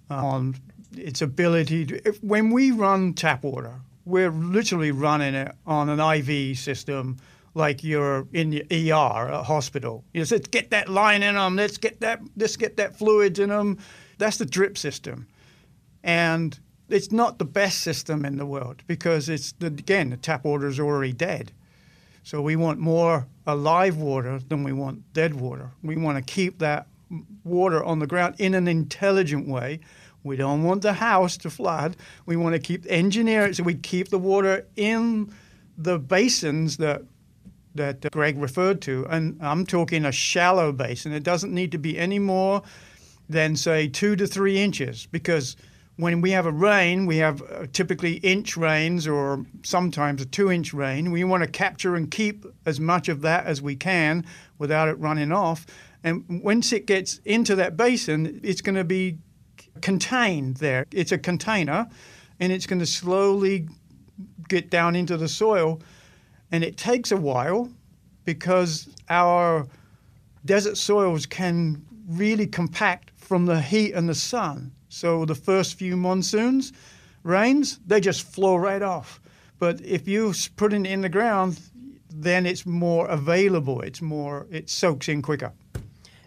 on 0.08 0.56
its 0.96 1.20
ability 1.23 1.85
to. 1.87 2.08
If, 2.08 2.23
when 2.23 2.50
we 2.50 2.70
run 2.70 3.12
tap 3.14 3.42
water, 3.44 3.80
we're 4.06 4.30
literally 4.30 4.92
running 4.92 5.34
it 5.34 5.52
on 5.66 5.90
an 5.90 6.00
IV 6.00 6.58
system, 6.58 7.18
like 7.54 7.84
you're 7.84 8.26
in 8.32 8.50
the 8.50 8.62
ER 8.70 9.28
at 9.28 9.34
a 9.34 9.42
hospital. 9.42 10.04
You 10.14 10.20
know, 10.20 10.26
let's 10.30 10.48
get 10.48 10.70
that 10.70 10.88
line 10.88 11.22
in 11.22 11.34
them. 11.34 11.56
Let's 11.56 11.76
get 11.76 12.00
that. 12.00 12.20
Let's 12.36 12.56
get 12.56 12.76
that 12.78 12.96
fluids 12.96 13.38
in 13.38 13.50
them. 13.50 13.78
That's 14.18 14.38
the 14.38 14.46
drip 14.46 14.78
system. 14.78 15.26
And 16.04 16.58
it's 16.88 17.10
not 17.10 17.38
the 17.38 17.44
best 17.44 17.80
system 17.80 18.25
in 18.25 18.36
the 18.36 18.46
world 18.46 18.82
because 18.86 19.28
it's, 19.28 19.52
the, 19.52 19.66
again, 19.66 20.10
the 20.10 20.16
tap 20.16 20.44
water 20.44 20.68
is 20.68 20.78
already 20.78 21.12
dead. 21.12 21.52
So 22.22 22.40
we 22.40 22.56
want 22.56 22.78
more 22.78 23.26
alive 23.46 23.96
water 23.96 24.38
than 24.38 24.62
we 24.62 24.72
want 24.72 25.12
dead 25.12 25.34
water. 25.34 25.72
We 25.82 25.96
want 25.96 26.16
to 26.25 26.32
keep 26.32 26.60
that 26.60 26.86
water 27.44 27.82
on 27.82 27.98
the 27.98 28.06
ground 28.06 28.36
in 28.38 28.54
an 28.54 28.68
intelligent 28.68 29.48
way. 29.48 29.80
We 30.26 30.37
don't 30.37 30.64
want 30.64 30.83
the 30.83 30.92
house 30.92 31.37
to 31.38 31.50
flood. 31.50 31.97
We 32.26 32.37
want 32.37 32.54
to 32.54 32.59
keep 32.59 32.85
engineer 32.88 33.52
so 33.52 33.62
we 33.62 33.75
keep 33.75 34.09
the 34.09 34.18
water 34.18 34.66
in 34.76 35.33
the 35.78 35.99
basins 35.99 36.76
that 36.78 37.02
that 37.75 38.11
Greg 38.11 38.38
referred 38.38 38.80
to, 38.83 39.06
and 39.11 39.38
I'm 39.42 39.66
talking 39.66 40.06
a 40.06 40.12
shallow 40.12 40.73
basin. 40.73 41.12
It 41.12 41.23
doesn't 41.23 41.52
need 41.52 41.73
to 41.73 41.78
be 41.78 41.99
any 41.99 42.18
more 42.18 42.62
than 43.28 43.54
say 43.54 43.87
two 43.87 44.16
to 44.16 44.26
three 44.26 44.59
inches 44.59 45.06
because 45.06 45.56
when 45.97 46.21
we 46.21 46.30
have 46.30 46.47
a 46.47 46.52
rain, 46.52 47.06
we 47.06 47.18
have 47.18 47.42
uh, 47.42 47.66
typically 47.73 48.14
inch 48.16 48.56
rains 48.56 49.06
or 49.06 49.45
sometimes 49.62 50.23
a 50.23 50.26
two 50.26 50.50
inch 50.50 50.73
rain. 50.73 51.11
We 51.11 51.25
want 51.25 51.42
to 51.42 51.49
capture 51.49 51.97
and 51.97 52.11
keep 52.11 52.47
as 52.64 52.80
much 52.80 53.09
of 53.09 53.23
that 53.23 53.47
as 53.47 53.62
we 53.62 53.76
can 53.76 54.25
without 54.59 54.88
it 54.88 54.99
running 54.99 55.33
off. 55.33 55.66
And 56.04 56.25
once 56.42 56.73
it 56.73 56.87
gets 56.87 57.18
into 57.25 57.54
that 57.56 57.76
basin, 57.76 58.40
it's 58.42 58.61
going 58.61 58.76
to 58.76 58.85
be 58.85 59.18
contained 59.83 60.56
there. 60.56 60.87
It's 60.92 61.12
a 61.12 61.18
container 61.18 61.88
and 62.40 62.52
it's 62.52 62.66
going 62.66 62.80
to 62.80 62.87
slowly 62.87 63.68
get 64.49 64.71
down 64.71 64.97
into 64.97 65.16
the 65.16 65.28
soil. 65.28 65.80
And 66.52 66.62
it 66.62 66.76
takes 66.76 67.12
a 67.12 67.16
while 67.16 67.71
because 68.25 68.88
our 69.09 69.66
desert 70.45 70.76
soils 70.76 71.26
can 71.26 71.85
really 72.09 72.47
compact 72.47 73.11
from 73.16 73.47
the 73.47 73.61
heat 73.61 73.92
and 73.92 74.09
the 74.09 74.14
sun. 74.14 74.73
So 74.88 75.25
the 75.25 75.35
first 75.35 75.75
few 75.75 75.97
monsoons, 75.97 76.73
rains, 77.23 77.80
they 77.87 78.00
just 78.00 78.23
flow 78.23 78.56
right 78.56 78.83
off. 78.83 79.21
But 79.59 79.80
if 79.80 80.06
you 80.06 80.33
put 80.56 80.73
it 80.73 80.87
in 80.87 81.00
the 81.00 81.09
ground, 81.09 81.61
then 82.11 82.47
it's 82.47 82.64
more 82.64 83.06
available. 83.09 83.80
It's 83.80 84.00
more, 84.00 84.47
it 84.50 84.71
soaks 84.71 85.09
in 85.09 85.23
quicker. 85.23 85.52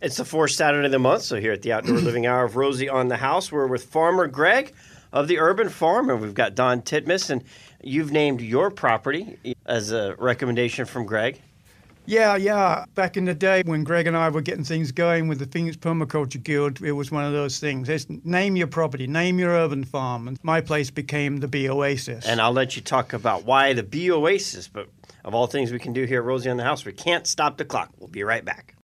It's 0.01 0.15
the 0.15 0.23
fourth 0.23 0.51
Saturday 0.51 0.85
of 0.85 0.93
the 0.93 0.99
month, 0.99 1.23
so 1.23 1.41
here 1.41 1.51
at 1.51 1.61
the 1.61 1.73
Outdoor 1.73 1.97
Living 1.97 2.25
Hour 2.25 2.45
of 2.45 2.55
Rosie 2.55 2.87
on 2.87 3.09
the 3.09 3.17
House, 3.17 3.51
we're 3.51 3.67
with 3.67 3.83
Farmer 3.83 4.27
Greg 4.27 4.73
of 5.11 5.27
the 5.27 5.39
Urban 5.39 5.67
Farm, 5.67 6.09
and 6.09 6.21
we've 6.21 6.33
got 6.33 6.55
Don 6.55 6.81
Titmus, 6.81 7.29
and 7.29 7.43
you've 7.83 8.09
named 8.09 8.39
your 8.39 8.71
property 8.71 9.37
as 9.65 9.91
a 9.91 10.15
recommendation 10.17 10.85
from 10.85 11.05
Greg. 11.05 11.41
Yeah, 12.05 12.37
yeah. 12.37 12.85
Back 12.95 13.17
in 13.17 13.25
the 13.25 13.33
day 13.33 13.61
when 13.65 13.83
Greg 13.83 14.07
and 14.07 14.15
I 14.15 14.29
were 14.29 14.39
getting 14.39 14.63
things 14.63 14.93
going 14.93 15.27
with 15.27 15.39
the 15.39 15.47
Phoenix 15.47 15.75
Permaculture 15.75 16.41
Guild, 16.41 16.81
it 16.81 16.93
was 16.93 17.11
one 17.11 17.25
of 17.25 17.33
those 17.33 17.59
things. 17.59 17.89
It's 17.89 18.07
name 18.23 18.55
your 18.55 18.67
property, 18.67 19.05
name 19.05 19.37
your 19.37 19.51
urban 19.51 19.83
farm. 19.83 20.29
And 20.29 20.39
my 20.43 20.61
place 20.61 20.89
became 20.89 21.37
the 21.37 21.49
Bee 21.49 21.69
Oasis. 21.69 22.25
And 22.25 22.39
I'll 22.39 22.53
let 22.53 22.77
you 22.77 22.81
talk 22.81 23.11
about 23.11 23.43
why 23.43 23.73
the 23.73 23.83
Bee 23.83 24.11
Oasis, 24.11 24.69
but 24.69 24.87
of 25.25 25.35
all 25.35 25.45
things 25.45 25.73
we 25.73 25.79
can 25.79 25.91
do 25.91 26.05
here 26.05 26.21
at 26.21 26.25
Rosie 26.25 26.49
on 26.49 26.55
the 26.55 26.63
House, 26.63 26.85
we 26.85 26.93
can't 26.93 27.27
stop 27.27 27.57
the 27.57 27.65
clock. 27.65 27.91
We'll 27.99 28.07
be 28.07 28.23
right 28.23 28.45
back. 28.45 28.75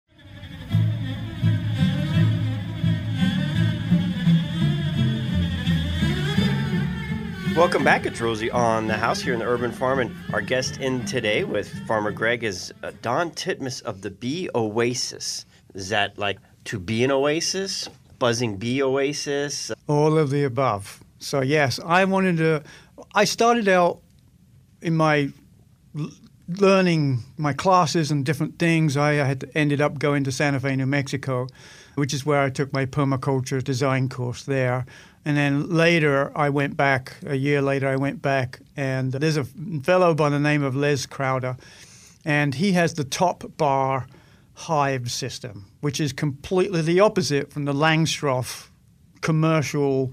Welcome 7.56 7.84
back. 7.84 8.04
It's 8.04 8.20
Rosie 8.20 8.50
on 8.50 8.88
the 8.88 8.96
house 8.96 9.20
here 9.20 9.32
in 9.32 9.38
the 9.38 9.46
Urban 9.46 9.70
Farm, 9.70 10.00
and 10.00 10.12
our 10.32 10.40
guest 10.40 10.78
in 10.78 11.04
today 11.04 11.44
with 11.44 11.68
Farmer 11.86 12.10
Greg 12.10 12.42
is 12.42 12.74
uh, 12.82 12.90
Don 13.00 13.30
Titmus 13.30 13.80
of 13.82 14.02
the 14.02 14.10
Bee 14.10 14.50
Oasis. 14.56 15.46
Is 15.72 15.88
that 15.90 16.18
like 16.18 16.40
to 16.64 16.80
be 16.80 17.04
an 17.04 17.12
oasis, 17.12 17.88
buzzing 18.18 18.56
bee 18.56 18.82
oasis? 18.82 19.70
All 19.86 20.18
of 20.18 20.30
the 20.30 20.42
above. 20.42 21.04
So 21.20 21.42
yes, 21.42 21.78
I 21.78 22.04
wanted 22.06 22.38
to. 22.38 22.64
I 23.14 23.24
started 23.24 23.68
out 23.68 24.00
in 24.82 24.96
my 24.96 25.30
learning 26.48 27.20
my 27.36 27.52
classes 27.52 28.10
and 28.10 28.26
different 28.26 28.58
things. 28.58 28.96
I 28.96 29.12
had 29.12 29.48
ended 29.54 29.80
up 29.80 30.00
going 30.00 30.24
to 30.24 30.32
Santa 30.32 30.58
Fe, 30.58 30.74
New 30.74 30.86
Mexico, 30.86 31.46
which 31.94 32.12
is 32.12 32.26
where 32.26 32.42
I 32.42 32.50
took 32.50 32.72
my 32.72 32.84
permaculture 32.84 33.62
design 33.62 34.08
course 34.08 34.42
there. 34.42 34.86
And 35.24 35.36
then 35.36 35.70
later, 35.70 36.30
I 36.36 36.50
went 36.50 36.76
back, 36.76 37.16
a 37.26 37.34
year 37.34 37.62
later, 37.62 37.88
I 37.88 37.96
went 37.96 38.20
back, 38.20 38.60
and 38.76 39.12
there's 39.12 39.38
a 39.38 39.44
fellow 39.82 40.14
by 40.14 40.28
the 40.28 40.38
name 40.38 40.62
of 40.62 40.76
Les 40.76 41.06
Crowder, 41.06 41.56
and 42.24 42.54
he 42.54 42.72
has 42.72 42.94
the 42.94 43.04
top 43.04 43.44
bar 43.56 44.06
hive 44.54 45.10
system, 45.10 45.66
which 45.80 45.98
is 45.98 46.12
completely 46.12 46.82
the 46.82 47.00
opposite 47.00 47.52
from 47.52 47.64
the 47.64 47.72
Langstroth 47.72 48.68
commercial 49.22 50.12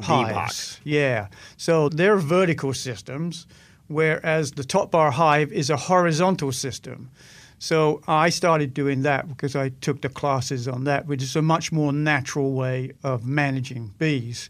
hives. 0.00 0.32
box. 0.34 0.80
Yeah. 0.84 1.28
So 1.56 1.88
they're 1.88 2.16
vertical 2.16 2.74
systems, 2.74 3.46
whereas 3.86 4.52
the 4.52 4.64
top 4.64 4.90
bar 4.90 5.12
hive 5.12 5.52
is 5.52 5.70
a 5.70 5.76
horizontal 5.76 6.52
system. 6.52 7.10
So 7.58 8.00
I 8.06 8.28
started 8.28 8.72
doing 8.72 9.02
that 9.02 9.28
because 9.28 9.56
I 9.56 9.70
took 9.70 10.02
the 10.02 10.08
classes 10.08 10.68
on 10.68 10.84
that, 10.84 11.06
which 11.06 11.22
is 11.22 11.34
a 11.34 11.42
much 11.42 11.72
more 11.72 11.92
natural 11.92 12.52
way 12.52 12.92
of 13.02 13.26
managing 13.26 13.94
bees. 13.98 14.48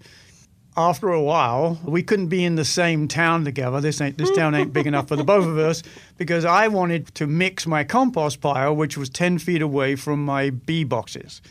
After 0.77 1.09
a 1.09 1.21
while, 1.21 1.81
we 1.85 2.05
couldn't 2.05 2.29
be 2.29 2.45
in 2.45 2.55
the 2.55 2.65
same 2.65 3.09
town 3.09 3.45
together. 3.45 3.81
This 3.81 4.01
ain't 4.01 4.17
this 4.17 4.31
town 4.31 4.55
ain't 4.55 4.73
big 4.73 4.87
enough 4.87 5.09
for 5.09 5.17
the 5.17 5.25
both 5.25 5.47
of 5.47 5.59
us 5.59 5.83
because 6.19 6.45
I 6.45 6.69
wanted 6.69 7.13
to 7.17 7.27
mix 7.27 7.67
my 7.67 7.83
compost 7.83 8.41
pile, 8.41 8.77
which 8.77 8.97
was 8.97 9.09
ten 9.09 9.39
feet 9.39 9.61
away 9.61 9.97
from 9.97 10.25
my 10.25 10.51
bee 10.51 10.85
boxes, 10.85 11.43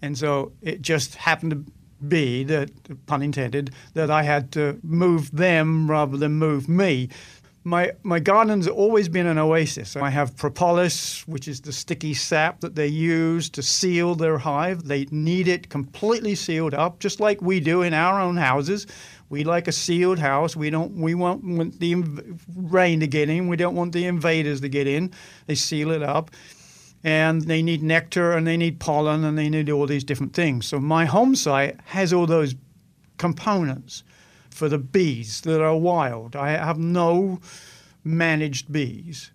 and 0.00 0.16
so 0.16 0.52
it 0.62 0.80
just 0.80 1.16
happened 1.16 1.50
to 1.50 1.72
be 2.08 2.44
that, 2.44 2.70
pun 3.04 3.20
intended, 3.22 3.70
that 3.92 4.10
I 4.10 4.22
had 4.22 4.50
to 4.52 4.78
move 4.82 5.30
them 5.30 5.90
rather 5.90 6.16
than 6.16 6.32
move 6.32 6.66
me. 6.66 7.10
My, 7.62 7.92
my 8.02 8.20
garden's 8.20 8.66
always 8.66 9.10
been 9.10 9.26
an 9.26 9.36
oasis. 9.36 9.94
I 9.94 10.08
have 10.08 10.34
propolis, 10.34 11.28
which 11.28 11.46
is 11.46 11.60
the 11.60 11.72
sticky 11.72 12.14
sap 12.14 12.60
that 12.60 12.74
they 12.74 12.86
use 12.86 13.50
to 13.50 13.62
seal 13.62 14.14
their 14.14 14.38
hive. 14.38 14.84
They 14.84 15.04
need 15.10 15.46
it 15.46 15.68
completely 15.68 16.34
sealed 16.34 16.72
up, 16.72 17.00
just 17.00 17.20
like 17.20 17.42
we 17.42 17.60
do 17.60 17.82
in 17.82 17.92
our 17.92 18.18
own 18.18 18.38
houses. 18.38 18.86
We 19.28 19.44
like 19.44 19.68
a 19.68 19.72
sealed 19.72 20.18
house. 20.18 20.56
We 20.56 20.70
don't. 20.70 20.92
We 20.92 21.14
want, 21.14 21.44
want 21.44 21.78
the 21.78 21.92
inv- 21.92 22.40
rain 22.56 22.98
to 23.00 23.06
get 23.06 23.28
in. 23.28 23.46
We 23.46 23.56
don't 23.56 23.76
want 23.76 23.92
the 23.92 24.06
invaders 24.06 24.62
to 24.62 24.68
get 24.70 24.86
in. 24.86 25.12
They 25.46 25.54
seal 25.54 25.90
it 25.90 26.02
up, 26.02 26.30
and 27.04 27.42
they 27.42 27.60
need 27.62 27.82
nectar, 27.82 28.32
and 28.32 28.46
they 28.46 28.56
need 28.56 28.80
pollen, 28.80 29.22
and 29.22 29.36
they 29.36 29.50
need 29.50 29.68
all 29.68 29.86
these 29.86 30.02
different 30.02 30.32
things. 30.32 30.66
So 30.66 30.80
my 30.80 31.04
home 31.04 31.34
site 31.34 31.78
has 31.84 32.12
all 32.14 32.26
those 32.26 32.54
components 33.18 34.02
for 34.60 34.68
the 34.68 34.76
bees 34.76 35.40
that 35.40 35.62
are 35.62 35.74
wild. 35.74 36.36
I 36.36 36.50
have 36.50 36.78
no 36.78 37.40
managed 38.04 38.70
bees, 38.70 39.30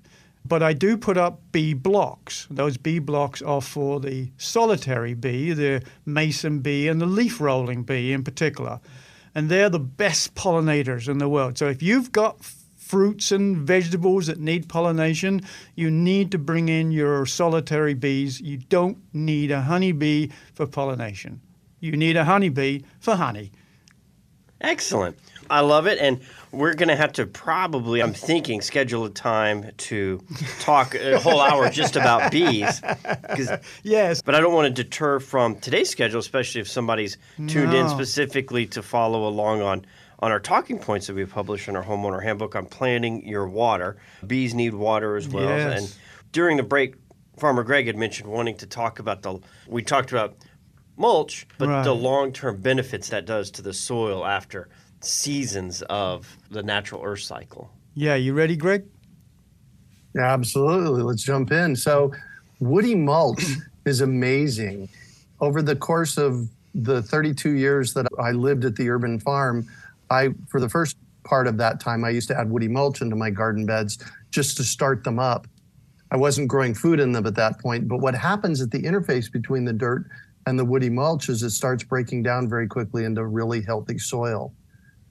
but 0.46 0.62
I 0.62 0.74
do 0.74 0.98
put 0.98 1.18
up 1.18 1.42
bee 1.52 1.74
blocks. 1.74 2.46
Those 2.52 2.78
bee 2.78 3.00
blocks 3.00 3.42
are 3.42 3.60
for 3.60 4.00
the 4.00 4.30
solitary 4.38 5.16
bee, 5.16 5.52
the 5.54 5.82
mason 6.06 6.60
bee, 6.60 6.88
and 6.88 7.02
the 7.02 7.08
leaf 7.08 7.42
rolling 7.42 7.82
bee 7.82 8.14
in 8.14 8.24
particular. 8.24 8.80
And 9.34 9.50
they're 9.50 9.72
the 9.72 9.80
best 9.80 10.36
pollinators 10.36 11.10
in 11.10 11.18
the 11.18 11.28
world. 11.28 11.58
So 11.58 11.70
if 11.70 11.82
you've 11.82 12.12
got 12.12 12.46
fruits 12.78 13.32
and 13.32 13.58
vegetables 13.58 14.28
that 14.28 14.40
need 14.40 14.70
pollination, 14.70 15.42
you 15.74 15.90
need 15.90 16.32
to 16.34 16.38
bring 16.38 16.70
in 16.70 16.92
your 16.92 17.26
solitary 17.26 17.96
bees. 17.96 18.40
You 18.40 18.58
don't 18.58 19.00
need 19.12 19.50
a 19.50 19.62
honeybee 19.62 20.30
for 20.54 20.68
pollination. 20.68 21.42
You 21.80 21.94
need 21.98 22.16
a 22.16 22.26
honeybee 22.26 22.84
for 23.00 23.16
honey. 23.16 23.52
Excellent. 24.66 25.18
I 25.48 25.60
love 25.60 25.86
it. 25.86 26.00
And 26.00 26.22
we're 26.52 26.74
going 26.74 26.90
to 26.90 26.96
have 26.96 27.14
to 27.14 27.28
probably, 27.28 28.02
I'm 28.02 28.14
thinking, 28.14 28.62
schedule 28.62 29.06
a 29.06 29.12
time 29.12 29.72
to 29.78 30.24
talk 30.60 30.96
a 30.96 31.20
whole 31.20 31.40
hour 31.40 31.70
just 31.70 31.96
about 31.96 32.32
bees. 32.32 32.82
Yes. 33.84 34.22
But 34.24 34.34
I 34.34 34.40
don't 34.40 34.54
want 34.54 34.76
to 34.76 34.84
deter 34.84 35.20
from 35.20 35.56
today's 35.60 35.90
schedule, 35.90 36.20
especially 36.20 36.62
if 36.62 36.68
somebody's 36.68 37.18
tuned 37.48 37.76
in 37.76 37.90
specifically 37.90 38.66
to 38.68 38.82
follow 38.82 39.28
along 39.28 39.62
on, 39.62 39.86
on 40.20 40.32
our 40.32 40.40
talking 40.40 40.80
points 40.80 41.08
that 41.08 41.16
we 41.16 41.26
publish 41.26 41.68
in 41.68 41.76
our 41.76 41.84
homeowner 41.84 42.24
handbook 42.24 42.56
on 42.56 42.66
planning 42.66 43.28
your 43.28 43.48
water. 43.48 43.98
Bees 44.26 44.56
need 44.56 44.74
water 44.74 45.16
as 45.16 45.28
well. 45.28 45.44
Yes. 45.44 45.80
And 45.80 45.96
during 46.32 46.58
the 46.58 46.64
break, 46.64 46.96
Farmer 47.38 47.64
Greg 47.64 47.86
had 47.86 47.98
mentioned 47.98 48.30
wanting 48.32 48.58
to 48.58 48.66
talk 48.66 48.98
about 48.98 49.22
the, 49.22 49.40
we 49.68 49.84
talked 49.84 50.12
about 50.12 50.38
mulch, 50.98 51.48
but 51.58 51.70
Right. 51.70 51.84
the 51.84 51.94
long 51.96 52.32
term 52.32 52.58
benefits 52.58 53.10
that 53.10 53.26
does 53.26 53.52
to 53.52 53.62
the 53.62 53.74
soil 53.74 54.26
after 54.26 54.70
seasons 55.02 55.82
of 55.84 56.38
the 56.50 56.64
natural 56.64 57.02
earth 57.04 57.22
cycle. 57.22 57.72
Yeah, 57.94 58.16
you 58.16 58.34
ready, 58.34 58.56
Greg? 58.56 58.86
Yeah, 60.14 60.32
absolutely. 60.34 61.04
Let's 61.04 61.24
jump 61.24 61.52
in. 61.52 61.76
So, 61.76 62.12
woody 62.60 62.96
mulch 62.96 63.44
is 63.86 64.02
amazing. 64.02 64.90
Over 65.42 65.62
the 65.62 65.76
course 65.76 66.18
of 66.18 66.48
the 66.74 67.02
32 67.02 67.52
years 67.52 67.94
that 67.94 68.08
I 68.20 68.32
lived 68.32 68.66
at 68.66 68.76
the 68.76 68.90
urban 68.90 69.20
farm, 69.20 69.68
I, 70.10 70.30
for 70.48 70.60
the 70.60 70.70
first 70.70 70.98
part 71.24 71.48
of 71.48 71.58
that 71.58 71.80
time, 71.80 72.04
I 72.06 72.10
used 72.10 72.28
to 72.30 72.40
add 72.40 72.50
woody 72.50 72.68
mulch 72.68 73.02
into 73.02 73.16
my 73.16 73.30
garden 73.30 73.66
beds 73.66 73.98
just 74.32 74.58
to 74.58 74.64
start 74.64 75.04
them 75.04 75.20
up. 75.20 75.48
I 76.12 76.18
wasn't 76.18 76.48
growing 76.48 76.74
food 76.74 77.00
in 77.00 77.12
them 77.12 77.26
at 77.26 77.36
that 77.36 77.60
point, 77.60 77.88
but 77.88 77.98
what 77.98 78.14
happens 78.16 78.62
at 78.62 78.72
the 78.72 78.82
interface 78.84 79.32
between 79.32 79.66
the 79.66 79.74
dirt 79.74 80.06
and 80.46 80.60
the 80.60 80.66
woody 80.66 80.90
mulch 80.90 81.30
is 81.30 81.44
it 81.44 81.52
starts 81.52 81.84
breaking 81.84 82.24
down 82.24 82.48
very 82.48 82.68
quickly 82.68 83.04
into 83.04 83.26
really 83.26 83.62
healthy 83.62 83.98
soil. 83.98 84.54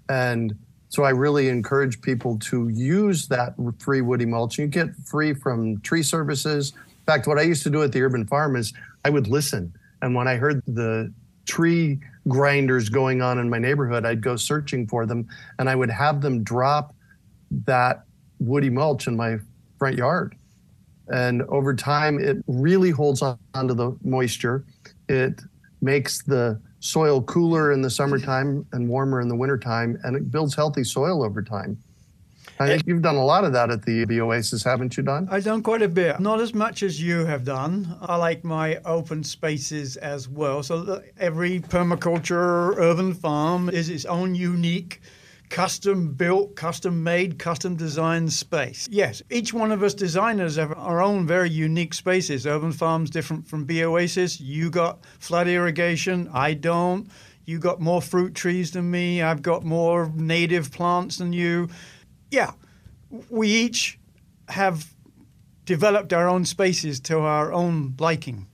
And 0.08 0.54
so 0.88 1.02
I 1.02 1.10
really 1.10 1.48
encourage 1.48 2.00
people 2.00 2.38
to 2.40 2.68
use 2.68 3.26
that 3.28 3.54
free 3.78 4.00
woody 4.00 4.26
mulch. 4.26 4.58
You 4.58 4.66
get 4.68 4.94
free 5.04 5.34
from 5.34 5.80
tree 5.80 6.04
services. 6.04 6.72
In 6.72 7.04
fact, 7.06 7.26
what 7.26 7.38
I 7.38 7.42
used 7.42 7.64
to 7.64 7.70
do 7.70 7.82
at 7.82 7.90
the 7.90 8.02
urban 8.02 8.26
farm 8.26 8.54
is 8.54 8.72
I 9.04 9.10
would 9.10 9.26
listen. 9.26 9.74
And 10.02 10.14
when 10.14 10.28
I 10.28 10.36
heard 10.36 10.62
the 10.66 11.12
tree 11.46 11.98
grinders 12.28 12.88
going 12.88 13.22
on 13.22 13.38
in 13.38 13.50
my 13.50 13.58
neighborhood, 13.58 14.06
I'd 14.06 14.22
go 14.22 14.36
searching 14.36 14.86
for 14.86 15.04
them 15.04 15.26
and 15.58 15.68
I 15.68 15.74
would 15.74 15.90
have 15.90 16.20
them 16.20 16.44
drop 16.44 16.94
that 17.66 18.04
woody 18.38 18.70
mulch 18.70 19.06
in 19.08 19.16
my 19.16 19.38
front 19.78 19.96
yard. 19.96 20.36
And 21.08 21.42
over 21.42 21.74
time, 21.74 22.18
it 22.18 22.38
really 22.46 22.90
holds 22.90 23.20
on 23.20 23.38
to 23.54 23.74
the 23.74 23.96
moisture. 24.02 24.64
It 25.08 25.40
makes 25.80 26.22
the 26.22 26.60
soil 26.80 27.22
cooler 27.22 27.72
in 27.72 27.82
the 27.82 27.90
summertime 27.90 28.66
and 28.72 28.88
warmer 28.88 29.20
in 29.20 29.28
the 29.28 29.36
wintertime, 29.36 29.98
and 30.04 30.16
it 30.16 30.30
builds 30.30 30.54
healthy 30.54 30.84
soil 30.84 31.22
over 31.24 31.42
time. 31.42 31.82
I 32.60 32.68
think 32.68 32.86
you've 32.86 33.02
done 33.02 33.16
a 33.16 33.24
lot 33.24 33.44
of 33.44 33.52
that 33.54 33.70
at 33.70 33.84
the, 33.84 34.04
the 34.04 34.20
Oasis, 34.20 34.62
haven't 34.62 34.96
you, 34.96 35.02
Don? 35.02 35.28
I've 35.30 35.44
done 35.44 35.62
quite 35.62 35.82
a 35.82 35.88
bit. 35.88 36.20
Not 36.20 36.40
as 36.40 36.54
much 36.54 36.82
as 36.82 37.02
you 37.02 37.24
have 37.24 37.44
done. 37.44 37.96
I 38.00 38.16
like 38.16 38.44
my 38.44 38.76
open 38.84 39.24
spaces 39.24 39.96
as 39.96 40.28
well. 40.28 40.62
So 40.62 41.02
every 41.18 41.60
permaculture 41.60 42.76
urban 42.76 43.12
farm 43.12 43.68
is 43.70 43.88
its 43.88 44.04
own 44.04 44.34
unique 44.34 45.00
custom 45.50 46.12
built, 46.14 46.56
custom 46.56 47.02
made, 47.02 47.38
custom 47.38 47.76
designed 47.76 48.32
space. 48.32 48.88
Yes, 48.90 49.22
each 49.30 49.52
one 49.52 49.72
of 49.72 49.82
us 49.82 49.94
designers 49.94 50.56
have 50.56 50.72
our 50.76 51.02
own 51.02 51.26
very 51.26 51.50
unique 51.50 51.94
spaces. 51.94 52.46
Urban 52.46 52.72
Farm's 52.72 53.10
different 53.10 53.46
from 53.46 53.64
Bee 53.64 53.84
Oasis. 53.84 54.40
You 54.40 54.70
got 54.70 55.04
flood 55.18 55.48
irrigation, 55.48 56.28
I 56.32 56.54
don't. 56.54 57.08
You 57.44 57.58
got 57.58 57.80
more 57.80 58.00
fruit 58.00 58.34
trees 58.34 58.70
than 58.70 58.90
me. 58.90 59.20
I've 59.20 59.42
got 59.42 59.64
more 59.64 60.10
native 60.14 60.72
plants 60.72 61.18
than 61.18 61.32
you. 61.32 61.68
Yeah, 62.30 62.52
we 63.28 63.48
each 63.48 63.98
have 64.48 64.92
developed 65.66 66.12
our 66.12 66.28
own 66.28 66.44
spaces 66.44 67.00
to 67.00 67.18
our 67.20 67.52
own 67.52 67.94
liking. 67.98 68.46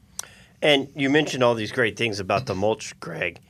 And 0.63 0.93
you 0.95 1.09
mentioned 1.09 1.43
all 1.43 1.55
these 1.55 1.73
great 1.73 1.97
things 1.97 2.21
about 2.21 2.47
the 2.47 2.55
mulch, 2.55 2.99
Greg. 3.01 3.41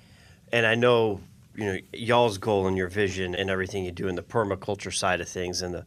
And 0.52 0.66
I 0.66 0.74
know 0.74 1.20
you 1.54 1.64
know 1.64 1.78
y'all's 1.92 2.38
goal 2.38 2.66
and 2.66 2.76
your 2.76 2.88
vision 2.88 3.34
and 3.34 3.50
everything 3.50 3.84
you 3.84 3.92
do 3.92 4.08
in 4.08 4.14
the 4.14 4.22
permaculture 4.22 4.94
side 4.94 5.20
of 5.20 5.28
things 5.28 5.62
and 5.62 5.74
the 5.74 5.84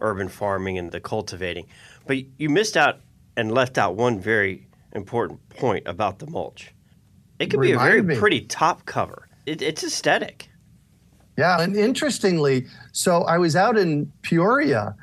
urban 0.00 0.28
farming 0.28 0.78
and 0.78 0.92
the 0.92 1.00
cultivating. 1.00 1.66
But 2.06 2.18
you 2.38 2.48
missed 2.48 2.76
out 2.76 3.00
and 3.36 3.52
left 3.52 3.78
out 3.78 3.96
one 3.96 4.18
very 4.20 4.66
important 4.92 5.48
point 5.50 5.86
about 5.86 6.18
the 6.18 6.26
mulch. 6.26 6.72
It 7.38 7.50
could 7.50 7.60
be 7.60 7.72
a 7.72 7.78
very 7.78 8.02
me. 8.02 8.16
pretty 8.16 8.42
top 8.42 8.84
cover. 8.84 9.28
It, 9.46 9.62
it's 9.62 9.82
aesthetic. 9.82 10.50
Yeah, 11.38 11.60
and 11.60 11.74
interestingly, 11.74 12.66
so 12.92 13.22
I 13.22 13.38
was 13.38 13.56
out 13.56 13.78
in 13.78 14.12
Peoria 14.22 14.94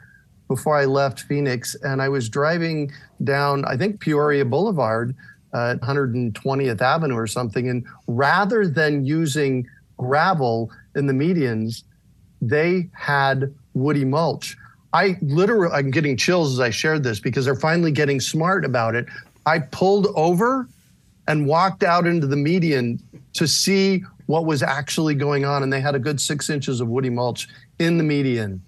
before 0.47 0.77
I 0.77 0.85
left 0.85 1.21
Phoenix, 1.21 1.75
and 1.81 2.01
I 2.01 2.09
was 2.09 2.29
driving 2.29 2.91
down, 3.23 3.65
I 3.65 3.75
think 3.75 3.99
Peoria 3.99 4.45
Boulevard, 4.45 5.15
uh, 5.53 5.75
120th 5.81 6.81
Avenue 6.81 7.15
or 7.15 7.27
something, 7.27 7.69
and 7.69 7.85
rather 8.07 8.67
than 8.67 9.05
using 9.05 9.67
gravel 9.97 10.71
in 10.95 11.07
the 11.07 11.13
medians, 11.13 11.83
they 12.41 12.89
had 12.93 13.53
woody 13.73 14.05
mulch. 14.05 14.57
I 14.93 15.17
literally, 15.21 15.73
I'm 15.73 15.91
getting 15.91 16.15
chills 16.17 16.53
as 16.53 16.59
I 16.59 16.69
shared 16.69 17.03
this 17.03 17.19
because 17.19 17.45
they're 17.45 17.55
finally 17.55 17.91
getting 17.91 18.19
smart 18.19 18.65
about 18.65 18.95
it. 18.95 19.05
I 19.45 19.59
pulled 19.59 20.07
over 20.15 20.67
and 21.27 21.45
walked 21.45 21.83
out 21.83 22.07
into 22.07 22.27
the 22.27 22.37
median 22.37 22.99
to 23.33 23.47
see 23.47 24.03
what 24.27 24.45
was 24.45 24.63
actually 24.63 25.15
going 25.15 25.45
on, 25.45 25.63
and 25.63 25.71
they 25.71 25.81
had 25.81 25.95
a 25.95 25.99
good 25.99 26.19
six 26.19 26.49
inches 26.49 26.81
of 26.81 26.87
woody 26.87 27.09
mulch 27.09 27.47
in 27.79 27.97
the 27.97 28.03
median. 28.03 28.61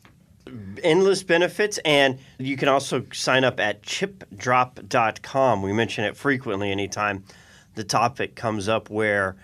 Endless 0.83 1.21
benefits, 1.21 1.79
and 1.79 2.17
you 2.37 2.57
can 2.57 2.69
also 2.69 3.05
sign 3.13 3.43
up 3.43 3.59
at 3.59 3.83
chipdrop.com. 3.83 5.61
We 5.61 5.73
mention 5.73 6.05
it 6.05 6.15
frequently 6.17 6.71
anytime 6.71 7.23
the 7.75 7.83
topic 7.83 8.35
comes 8.35 8.67
up 8.67 8.89
where 8.89 9.35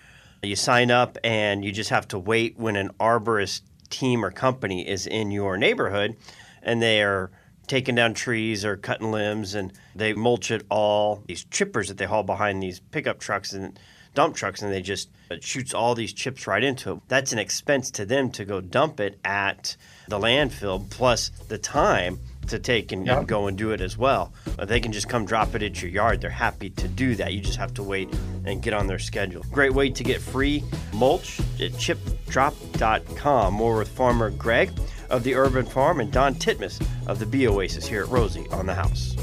you 0.45 0.55
sign 0.55 0.91
up 0.91 1.17
and 1.23 1.63
you 1.63 1.71
just 1.71 1.89
have 1.89 2.07
to 2.09 2.19
wait 2.19 2.57
when 2.57 2.75
an 2.75 2.89
arborist 2.99 3.61
team 3.89 4.23
or 4.23 4.31
company 4.31 4.87
is 4.87 5.07
in 5.07 5.31
your 5.31 5.57
neighborhood 5.57 6.15
and 6.63 6.81
they 6.81 7.01
are 7.01 7.31
taking 7.67 7.95
down 7.95 8.13
trees 8.13 8.63
or 8.63 8.77
cutting 8.77 9.11
limbs 9.11 9.55
and 9.55 9.73
they 9.95 10.13
mulch 10.13 10.51
it 10.51 10.63
all. 10.69 11.23
These 11.27 11.45
chippers 11.45 11.87
that 11.87 11.97
they 11.97 12.05
haul 12.05 12.23
behind 12.23 12.61
these 12.61 12.79
pickup 12.79 13.19
trucks 13.19 13.53
and 13.53 13.79
dump 14.13 14.35
trucks 14.35 14.61
and 14.61 14.71
they 14.71 14.81
just 14.81 15.09
shoots 15.41 15.73
all 15.73 15.95
these 15.95 16.13
chips 16.13 16.47
right 16.47 16.63
into 16.63 16.93
it. 16.93 16.99
That's 17.07 17.33
an 17.33 17.39
expense 17.39 17.91
to 17.91 18.05
them 18.05 18.31
to 18.31 18.45
go 18.45 18.61
dump 18.61 18.99
it 18.99 19.19
at 19.23 19.75
the 20.07 20.19
landfill 20.19 20.89
plus 20.89 21.29
the 21.47 21.57
time 21.57 22.19
to 22.49 22.59
take 22.59 22.91
and, 22.91 23.07
and, 23.07 23.27
go 23.27 23.47
and 23.47 23.57
do 23.57 23.71
it 23.71 23.81
as 23.81 23.97
well. 23.97 24.33
They 24.61 24.79
can 24.79 24.91
just 24.91 25.09
come 25.09 25.25
drop 25.25 25.55
it 25.55 25.63
at 25.63 25.81
your 25.81 25.91
yard. 25.91 26.21
They're 26.21 26.29
happy 26.29 26.69
to 26.71 26.87
do 26.87 27.15
that. 27.15 27.33
You 27.33 27.41
just 27.41 27.57
have 27.57 27.73
to 27.75 27.83
wait 27.83 28.09
and 28.45 28.61
get 28.61 28.73
on 28.73 28.87
their 28.87 28.99
schedule. 28.99 29.43
Great 29.51 29.73
way 29.73 29.89
to 29.89 30.03
get 30.03 30.21
free 30.21 30.63
mulch 30.93 31.39
at 31.59 31.71
chipdrop.com. 31.71 33.53
More 33.53 33.77
with 33.77 33.89
farmer 33.89 34.29
Greg 34.29 34.71
of 35.09 35.23
the 35.23 35.35
Urban 35.35 35.65
Farm 35.65 35.99
and 35.99 36.11
Don 36.11 36.35
Titmus 36.35 36.85
of 37.07 37.19
the 37.19 37.25
Bee 37.25 37.47
Oasis 37.47 37.85
here 37.85 38.03
at 38.03 38.09
Rosie 38.09 38.47
on 38.51 38.65
the 38.65 38.73
House. 38.73 39.15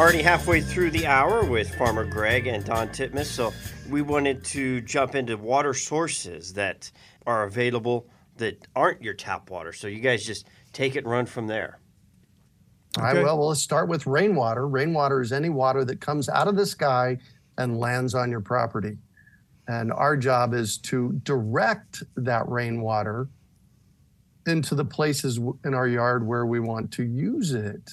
Already 0.00 0.22
halfway 0.22 0.62
through 0.62 0.90
the 0.90 1.06
hour 1.06 1.44
with 1.44 1.74
Farmer 1.74 2.06
Greg 2.06 2.46
and 2.46 2.64
Don 2.64 2.88
Titmus, 2.88 3.26
so 3.26 3.52
we 3.90 4.00
wanted 4.00 4.42
to 4.46 4.80
jump 4.80 5.14
into 5.14 5.36
water 5.36 5.74
sources 5.74 6.54
that 6.54 6.90
are 7.26 7.44
available 7.44 8.08
that 8.38 8.66
aren't 8.74 9.02
your 9.02 9.12
tap 9.12 9.50
water. 9.50 9.74
So 9.74 9.88
you 9.88 10.00
guys 10.00 10.24
just 10.24 10.46
take 10.72 10.96
it 10.96 11.00
and 11.00 11.10
run 11.10 11.26
from 11.26 11.46
there. 11.46 11.80
All 12.96 13.04
right, 13.04 13.16
well, 13.16 13.36
well, 13.36 13.48
let's 13.48 13.60
start 13.60 13.88
with 13.90 14.06
rainwater. 14.06 14.66
Rainwater 14.66 15.20
is 15.20 15.32
any 15.32 15.50
water 15.50 15.84
that 15.84 16.00
comes 16.00 16.30
out 16.30 16.48
of 16.48 16.56
the 16.56 16.64
sky 16.64 17.18
and 17.58 17.78
lands 17.78 18.14
on 18.14 18.30
your 18.30 18.40
property. 18.40 18.96
And 19.68 19.92
our 19.92 20.16
job 20.16 20.54
is 20.54 20.78
to 20.78 21.20
direct 21.24 22.02
that 22.16 22.48
rainwater 22.48 23.28
into 24.46 24.74
the 24.74 24.84
places 24.86 25.38
in 25.66 25.74
our 25.74 25.86
yard 25.86 26.26
where 26.26 26.46
we 26.46 26.58
want 26.58 26.90
to 26.92 27.04
use 27.04 27.52
it. 27.52 27.90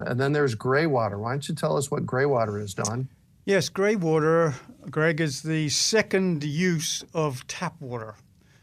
And 0.00 0.18
then 0.18 0.32
there's 0.32 0.54
gray 0.54 0.86
water. 0.86 1.18
Why 1.18 1.32
don't 1.32 1.48
you 1.48 1.54
tell 1.54 1.76
us 1.76 1.90
what 1.90 2.06
gray 2.06 2.26
water 2.26 2.58
is, 2.58 2.74
Don? 2.74 3.08
Yes, 3.44 3.68
gray 3.68 3.96
water, 3.96 4.54
Greg, 4.90 5.20
is 5.20 5.42
the 5.42 5.68
second 5.68 6.44
use 6.44 7.04
of 7.14 7.46
tap 7.46 7.74
water. 7.80 8.14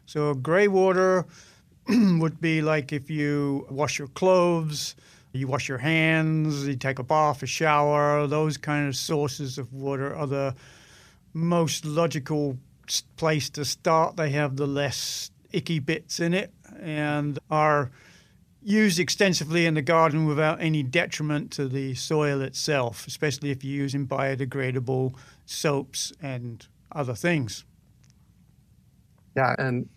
So, 0.06 0.34
gray 0.34 0.68
water 0.68 1.26
would 1.90 2.40
be 2.40 2.62
like 2.62 2.94
if 2.94 3.10
you 3.10 3.66
wash 3.70 4.00
your 4.00 4.08
clothes, 4.10 4.96
you 5.34 5.48
wash 5.48 5.68
your 5.68 5.78
hands, 5.78 6.68
you 6.68 6.76
take 6.76 7.00
a 7.00 7.04
bath, 7.04 7.44
a 7.44 7.48
shower, 7.48 8.28
those 8.28 8.58
kind 8.58 8.88
of 8.88 8.96
sources 8.96 9.58
of 9.58 9.74
water 9.74 10.16
are 10.16 10.28
the 10.28 10.56
most 11.34 11.86
logical 11.86 12.58
place 13.18 13.50
to 13.52 13.66
start. 13.66 14.18
They 14.18 14.30
have 14.32 14.56
the 14.56 14.68
less 14.68 15.32
icky 15.52 15.80
bits 15.80 16.20
in 16.20 16.34
it 16.34 16.52
and 16.80 17.40
are 17.50 17.92
used 18.68 19.00
extensively 19.00 19.66
in 19.66 19.76
the 19.76 19.82
garden 19.82 20.26
without 20.26 20.60
any 20.60 20.84
detriment 20.84 21.52
to 21.52 21.70
the 21.70 21.96
soil 21.96 22.42
itself, 22.42 23.08
especially 23.08 23.50
if 23.50 23.64
you're 23.64 23.74
using 23.74 24.06
biodegradable 24.06 25.16
soaps 25.46 26.12
and 26.22 26.68
other 26.92 27.16
things. 27.16 27.64
Yeah, 29.38 29.56
and 29.58 29.88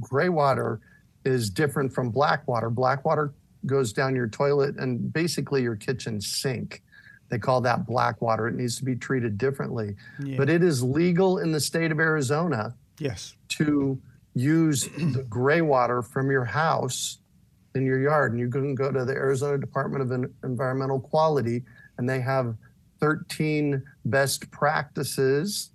gray 0.00 0.30
water 0.30 0.80
is 1.24 1.48
different 1.48 1.92
from 1.92 2.10
black 2.10 2.46
water. 2.48 2.70
Black 2.70 3.04
water 3.04 3.32
goes 3.66 3.92
down 3.92 4.16
your 4.16 4.26
toilet 4.26 4.76
and 4.78 5.12
basically 5.12 5.62
your 5.62 5.76
kitchen 5.76 6.20
sink. 6.20 6.82
They 7.28 7.38
call 7.38 7.60
that 7.60 7.86
black 7.86 8.20
water. 8.20 8.48
It 8.48 8.56
needs 8.56 8.76
to 8.78 8.84
be 8.84 8.96
treated 8.96 9.38
differently. 9.38 9.94
Yeah. 10.24 10.38
But 10.38 10.50
it 10.50 10.64
is 10.64 10.82
legal 10.82 11.38
in 11.38 11.52
the 11.52 11.60
state 11.60 11.92
of 11.92 12.00
Arizona. 12.00 12.74
Yes. 12.98 13.36
To 13.50 14.00
use 14.34 14.88
the 14.96 15.24
gray 15.28 15.60
water 15.60 16.02
from 16.02 16.32
your 16.32 16.44
house 16.44 17.18
in 17.74 17.84
your 17.84 18.00
yard. 18.00 18.32
And 18.32 18.40
you 18.40 18.48
can 18.48 18.74
go 18.74 18.90
to 18.90 19.04
the 19.04 19.12
Arizona 19.12 19.58
Department 19.58 20.02
of 20.02 20.30
Environmental 20.44 21.00
Quality, 21.00 21.62
and 21.96 22.08
they 22.08 22.20
have 22.20 22.56
13 23.00 23.82
best 24.06 24.50
practices 24.50 25.70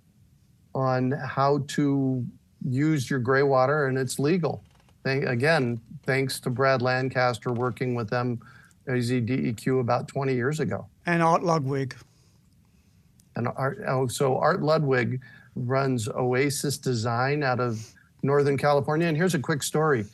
on 0.74 1.12
how 1.12 1.64
to 1.68 2.24
use 2.68 3.08
your 3.08 3.20
gray 3.20 3.42
water, 3.42 3.86
and 3.86 3.96
it's 3.96 4.18
legal. 4.18 4.62
They, 5.04 5.18
again, 5.22 5.80
thanks 6.04 6.40
to 6.40 6.50
Brad 6.50 6.82
Lancaster 6.82 7.52
working 7.52 7.94
with 7.94 8.08
them, 8.10 8.40
AZDEQ, 8.88 9.80
about 9.80 10.08
20 10.08 10.34
years 10.34 10.60
ago. 10.60 10.86
And 11.06 11.22
Art 11.22 11.42
Ludwig. 11.42 11.94
And 13.36 13.48
Art, 13.56 13.82
oh, 13.86 14.06
so 14.06 14.38
Art 14.38 14.62
Ludwig 14.62 15.20
runs 15.56 16.08
Oasis 16.08 16.78
Design 16.78 17.42
out 17.42 17.60
of 17.60 17.86
Northern 18.22 18.56
California. 18.56 19.06
And 19.06 19.16
here's 19.16 19.34
a 19.34 19.38
quick 19.38 19.62
story. 19.62 20.06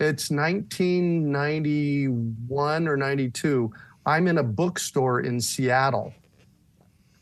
It's 0.00 0.30
1991 0.30 2.88
or 2.88 2.96
92. 2.96 3.72
I'm 4.06 4.26
in 4.26 4.38
a 4.38 4.42
bookstore 4.42 5.20
in 5.20 5.40
Seattle, 5.40 6.12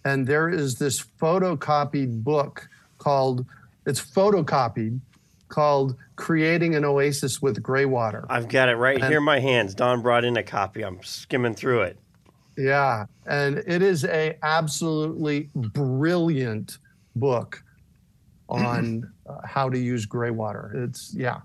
and 0.04 0.26
there 0.26 0.48
is 0.48 0.76
this 0.76 1.00
photocopied 1.00 2.24
book 2.24 2.68
called, 2.98 3.46
it's 3.86 4.00
photocopied, 4.00 5.00
called 5.48 5.96
Creating 6.16 6.74
an 6.74 6.84
Oasis 6.84 7.42
with 7.42 7.62
Gray 7.62 7.84
Water. 7.84 8.24
I've 8.30 8.48
got 8.48 8.68
it 8.68 8.76
right 8.76 9.02
here 9.04 9.18
in 9.18 9.24
my 9.24 9.38
hands. 9.38 9.74
Don 9.74 10.00
brought 10.00 10.24
in 10.24 10.36
a 10.36 10.42
copy. 10.42 10.82
I'm 10.82 11.02
skimming 11.02 11.54
through 11.54 11.82
it. 11.82 11.98
Yeah, 12.56 13.06
and 13.26 13.58
it 13.58 13.82
is 13.82 14.04
a 14.04 14.36
absolutely 14.42 15.50
brilliant 15.54 16.78
book 17.16 17.62
on 18.48 19.12
uh, 19.26 19.46
how 19.46 19.68
to 19.68 19.78
use 19.78 20.06
gray 20.06 20.30
water. 20.30 20.72
It's 20.74 21.14
yeah. 21.14 21.40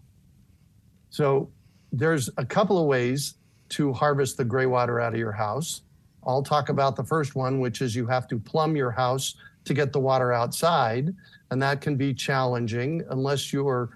So 1.18 1.50
there's 1.92 2.30
a 2.38 2.46
couple 2.46 2.78
of 2.80 2.86
ways 2.86 3.34
to 3.70 3.92
harvest 3.92 4.38
the 4.38 4.46
gray 4.46 4.68
water 4.68 5.00
out 5.00 5.14
of 5.14 5.20
your 5.20 5.32
house. 5.32 5.82
I'll 6.28 6.44
talk 6.44 6.70
about 6.70 6.96
the 6.96 7.04
first 7.04 7.34
one, 7.34 7.60
which 7.60 7.82
is 7.82 7.96
you 7.96 8.06
have 8.06 8.28
to 8.28 8.38
plumb 8.38 8.76
your 8.76 8.92
house 8.92 9.36
to 9.66 9.74
get 9.74 9.92
the 9.92 10.00
water 10.00 10.32
outside, 10.32 11.16
and 11.50 11.60
that 11.60 11.82
can 11.82 11.96
be 11.96 12.14
challenging 12.14 13.04
unless 13.10 13.52
you're 13.52 13.90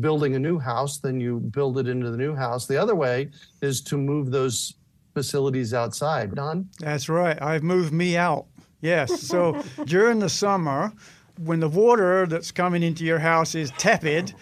building 0.00 0.34
a 0.34 0.38
new 0.38 0.58
house, 0.58 0.98
then 0.98 1.18
you 1.18 1.40
build 1.40 1.78
it 1.78 1.88
into 1.88 2.10
the 2.10 2.18
new 2.18 2.34
house. 2.34 2.66
The 2.66 2.76
other 2.76 2.94
way 2.94 3.30
is 3.62 3.80
to 3.82 3.96
move 3.96 4.30
those 4.30 4.74
facilities 5.14 5.72
outside. 5.72 6.34
Don? 6.34 6.68
That's 6.78 7.08
right. 7.08 7.40
I've 7.40 7.62
moved 7.62 7.94
me 7.94 8.18
out. 8.18 8.44
Yes. 8.82 9.22
So 9.22 9.62
during 9.86 10.18
the 10.18 10.28
summer, 10.28 10.92
when 11.38 11.60
the 11.60 11.70
water 11.70 12.26
that's 12.26 12.52
coming 12.52 12.82
into 12.82 13.02
your 13.02 13.20
house 13.20 13.54
is 13.54 13.70
tepid 13.78 14.34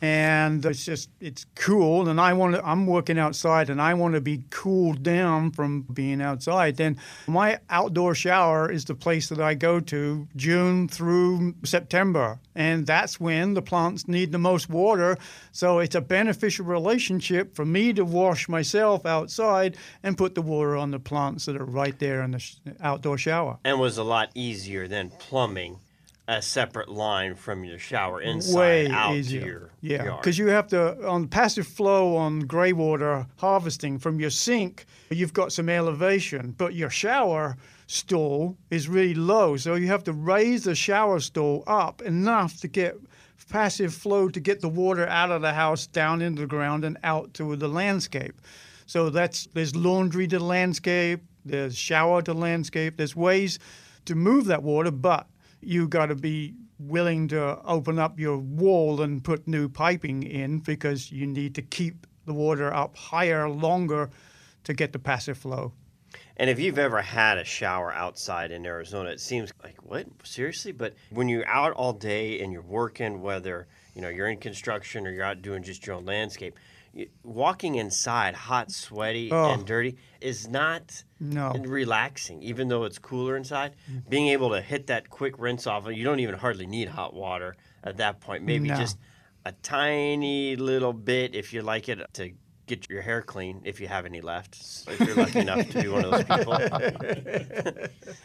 and 0.00 0.64
it's 0.64 0.84
just 0.84 1.10
it's 1.20 1.44
cool 1.56 2.08
and 2.08 2.20
I 2.20 2.32
want 2.32 2.54
to 2.54 2.64
I'm 2.64 2.86
working 2.86 3.18
outside 3.18 3.68
and 3.68 3.82
I 3.82 3.94
want 3.94 4.14
to 4.14 4.20
be 4.20 4.44
cooled 4.50 5.02
down 5.02 5.50
from 5.50 5.82
being 5.82 6.22
outside. 6.22 6.76
Then 6.76 6.98
my 7.26 7.58
outdoor 7.68 8.14
shower 8.14 8.70
is 8.70 8.84
the 8.84 8.94
place 8.94 9.28
that 9.28 9.40
I 9.40 9.54
go 9.54 9.80
to 9.80 10.28
June 10.36 10.88
through 10.88 11.54
September 11.64 12.38
and 12.54 12.86
that's 12.86 13.18
when 13.18 13.54
the 13.54 13.62
plants 13.62 14.06
need 14.06 14.30
the 14.30 14.38
most 14.38 14.70
water. 14.70 15.18
So 15.50 15.80
it's 15.80 15.96
a 15.96 16.00
beneficial 16.00 16.64
relationship 16.64 17.56
for 17.56 17.64
me 17.64 17.92
to 17.94 18.04
wash 18.04 18.48
myself 18.48 19.04
outside 19.04 19.76
and 20.02 20.16
put 20.16 20.34
the 20.36 20.42
water 20.42 20.76
on 20.76 20.92
the 20.92 21.00
plants 21.00 21.46
that 21.46 21.56
are 21.56 21.64
right 21.64 21.98
there 21.98 22.22
in 22.22 22.30
the 22.32 22.44
outdoor 22.80 23.18
shower. 23.18 23.58
And 23.64 23.80
was 23.80 23.98
a 23.98 24.04
lot 24.04 24.30
easier 24.34 24.86
than 24.86 25.10
plumbing 25.10 25.80
a 26.28 26.42
separate 26.42 26.90
line 26.90 27.34
from 27.34 27.64
your 27.64 27.78
shower 27.78 28.20
inside 28.20 28.58
way 28.58 28.88
out 28.88 29.16
easier. 29.16 29.40
to 29.40 29.46
your 29.46 29.70
yeah, 29.80 30.16
because 30.16 30.36
you 30.36 30.48
have 30.48 30.68
to 30.68 31.08
on 31.08 31.26
passive 31.26 31.66
flow 31.66 32.16
on 32.16 32.40
grey 32.40 32.74
water 32.74 33.26
harvesting 33.36 33.98
from 33.98 34.20
your 34.20 34.28
sink. 34.28 34.84
You've 35.08 35.32
got 35.32 35.52
some 35.52 35.70
elevation, 35.70 36.54
but 36.58 36.74
your 36.74 36.90
shower 36.90 37.56
stall 37.86 38.58
is 38.70 38.88
really 38.88 39.14
low, 39.14 39.56
so 39.56 39.74
you 39.74 39.86
have 39.86 40.04
to 40.04 40.12
raise 40.12 40.64
the 40.64 40.74
shower 40.74 41.18
stall 41.18 41.64
up 41.66 42.02
enough 42.02 42.60
to 42.60 42.68
get 42.68 42.96
passive 43.48 43.94
flow 43.94 44.28
to 44.28 44.40
get 44.40 44.60
the 44.60 44.68
water 44.68 45.06
out 45.06 45.30
of 45.30 45.40
the 45.40 45.54
house 45.54 45.86
down 45.86 46.20
into 46.20 46.42
the 46.42 46.46
ground 46.46 46.84
and 46.84 46.98
out 47.02 47.32
to 47.32 47.56
the 47.56 47.68
landscape. 47.68 48.38
So 48.84 49.08
that's 49.08 49.48
there's 49.54 49.74
laundry 49.74 50.26
to 50.28 50.38
landscape, 50.38 51.22
there's 51.46 51.74
shower 51.74 52.20
to 52.22 52.34
landscape. 52.34 52.98
There's 52.98 53.16
ways 53.16 53.58
to 54.04 54.14
move 54.14 54.44
that 54.46 54.62
water, 54.62 54.90
but 54.90 55.26
you 55.60 55.88
got 55.88 56.06
to 56.06 56.14
be 56.14 56.54
willing 56.78 57.28
to 57.28 57.60
open 57.64 57.98
up 57.98 58.18
your 58.18 58.38
wall 58.38 59.02
and 59.02 59.22
put 59.22 59.48
new 59.48 59.68
piping 59.68 60.22
in 60.22 60.60
because 60.60 61.10
you 61.10 61.26
need 61.26 61.54
to 61.56 61.62
keep 61.62 62.06
the 62.24 62.34
water 62.34 62.72
up 62.72 62.96
higher 62.96 63.48
longer 63.48 64.10
to 64.64 64.74
get 64.74 64.92
the 64.92 64.98
passive 64.98 65.38
flow. 65.38 65.72
And 66.36 66.48
if 66.48 66.60
you've 66.60 66.78
ever 66.78 67.02
had 67.02 67.38
a 67.38 67.44
shower 67.44 67.92
outside 67.92 68.52
in 68.52 68.64
Arizona, 68.64 69.10
it 69.10 69.20
seems 69.20 69.52
like 69.62 69.76
what 69.82 70.06
seriously. 70.22 70.72
But 70.72 70.94
when 71.10 71.28
you're 71.28 71.48
out 71.48 71.72
all 71.72 71.92
day 71.92 72.40
and 72.40 72.52
you're 72.52 72.62
working, 72.62 73.20
whether 73.20 73.66
you 73.94 74.02
know 74.02 74.08
you're 74.08 74.28
in 74.28 74.38
construction 74.38 75.06
or 75.06 75.10
you're 75.10 75.24
out 75.24 75.42
doing 75.42 75.62
just 75.62 75.86
your 75.86 75.96
own 75.96 76.04
landscape, 76.04 76.56
walking 77.22 77.74
inside, 77.76 78.34
hot, 78.34 78.70
sweaty, 78.70 79.30
Oh. 79.32 79.52
and 79.52 79.64
dirty, 79.66 79.96
is 80.20 80.48
not 80.48 81.04
No. 81.20 81.52
relaxing. 81.52 82.42
Even 82.42 82.68
though 82.68 82.84
it's 82.84 82.98
cooler 82.98 83.36
inside, 83.36 83.74
mm-hmm. 83.90 84.08
being 84.08 84.28
able 84.28 84.50
to 84.50 84.60
hit 84.60 84.86
that 84.88 85.08
quick 85.10 85.38
rinse 85.38 85.66
off, 85.66 85.86
you 85.88 86.04
don't 86.04 86.20
even 86.20 86.34
hardly 86.36 86.66
need 86.66 86.88
hot 86.88 87.14
water 87.14 87.56
at 87.84 87.96
that 87.98 88.20
point. 88.20 88.44
Maybe 88.44 88.68
No. 88.68 88.76
just 88.76 88.98
a 89.44 89.52
tiny 89.52 90.56
little 90.56 90.92
bit 90.92 91.34
if 91.34 91.52
you 91.52 91.62
like 91.62 91.88
it 91.88 92.00
to 92.14 92.32
get 92.66 92.90
your 92.90 93.00
hair 93.00 93.22
clean 93.22 93.62
if 93.64 93.80
you 93.80 93.88
have 93.88 94.04
any 94.04 94.20
left 94.20 94.58
if 94.88 95.00
you're 95.00 95.16
lucky 95.16 95.38
enough 95.38 95.66
to 95.70 95.80
be 95.80 95.88
one 95.88 96.04
of 96.04 96.10
those 96.10 96.24
people 96.24 96.58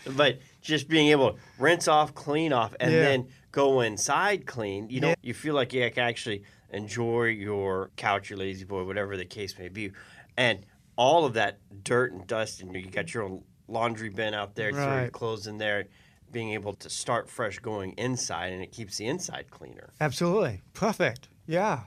but 0.17 0.39
just 0.61 0.89
being 0.89 1.07
able 1.09 1.31
to 1.33 1.39
rinse 1.59 1.87
off 1.87 2.13
clean 2.13 2.51
off 2.51 2.75
and 2.79 2.91
Yeah. 2.91 2.99
then 3.03 3.27
go 3.53 3.79
inside 3.79 4.45
clean 4.45 4.89
you 4.89 4.99
know 4.99 5.09
Yeah. 5.09 5.15
you 5.21 5.33
feel 5.33 5.55
like 5.55 5.71
you 5.71 5.89
can 5.91 6.03
actually 6.03 6.43
enjoy 6.73 7.25
your 7.25 7.91
couch 7.95 8.29
your 8.29 8.39
lazy 8.39 8.65
boy 8.65 8.83
whatever 8.83 9.15
the 9.17 9.25
case 9.25 9.57
may 9.57 9.69
be 9.69 9.91
and 10.37 10.65
all 10.95 11.25
of 11.25 11.33
that 11.33 11.59
dirt 11.83 12.11
and 12.13 12.25
dust 12.27 12.61
and 12.61 12.75
you 12.75 12.85
got 12.89 13.13
your 13.13 13.23
own 13.23 13.43
laundry 13.67 14.09
bin 14.09 14.33
out 14.33 14.55
there 14.55 14.71
throw 14.71 15.01
your 15.01 15.09
clothes 15.09 15.47
in 15.47 15.57
there 15.57 15.85
being 16.31 16.51
able 16.51 16.73
to 16.73 16.89
start 16.89 17.29
fresh 17.29 17.59
going 17.59 17.91
inside 17.93 18.51
and 18.53 18.61
it 18.63 18.71
keeps 18.71 18.97
the 18.97 19.05
inside 19.05 19.45
cleaner 19.51 19.91
Absolutely. 20.01 20.61
Perfect. 20.73 21.27
Yeah. 21.45 21.81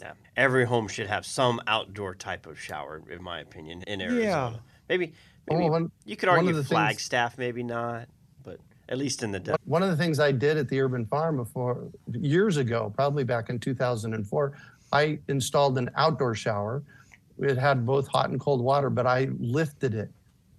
yeah. 0.00 0.12
Every 0.36 0.64
home 0.64 0.86
should 0.86 1.08
have 1.08 1.26
some 1.26 1.60
outdoor 1.66 2.14
type 2.14 2.46
of 2.46 2.58
shower, 2.60 3.02
in 3.10 3.22
my 3.22 3.40
opinion, 3.40 3.82
in 3.88 4.00
Arizona. 4.00 4.22
Yeah. 4.22 4.52
Maybe, 4.88 5.12
Oh, 5.50 5.56
maybe 5.56 5.70
one- 5.70 5.90
you 6.04 6.16
could 6.16 6.28
argue 6.28 6.50
of 6.50 6.56
the 6.56 6.62
things- 6.62 6.68
Flagstaff, 6.68 7.36
maybe 7.38 7.62
not, 7.64 8.06
but 8.19 8.19
at 8.90 8.98
least 8.98 9.22
in 9.22 9.30
the 9.30 9.38
desert. 9.38 9.60
One 9.64 9.82
of 9.82 9.88
the 9.88 9.96
things 9.96 10.18
I 10.18 10.32
did 10.32 10.56
at 10.56 10.68
the 10.68 10.80
urban 10.80 11.06
farm 11.06 11.36
before 11.36 11.88
years 12.12 12.56
ago, 12.56 12.92
probably 12.94 13.24
back 13.24 13.48
in 13.48 13.58
2004, 13.58 14.52
I 14.92 15.18
installed 15.28 15.78
an 15.78 15.90
outdoor 15.96 16.34
shower. 16.34 16.82
It 17.38 17.56
had 17.56 17.86
both 17.86 18.08
hot 18.08 18.30
and 18.30 18.40
cold 18.40 18.60
water, 18.60 18.90
but 18.90 19.06
I 19.06 19.28
lifted 19.38 19.94
it. 19.94 20.10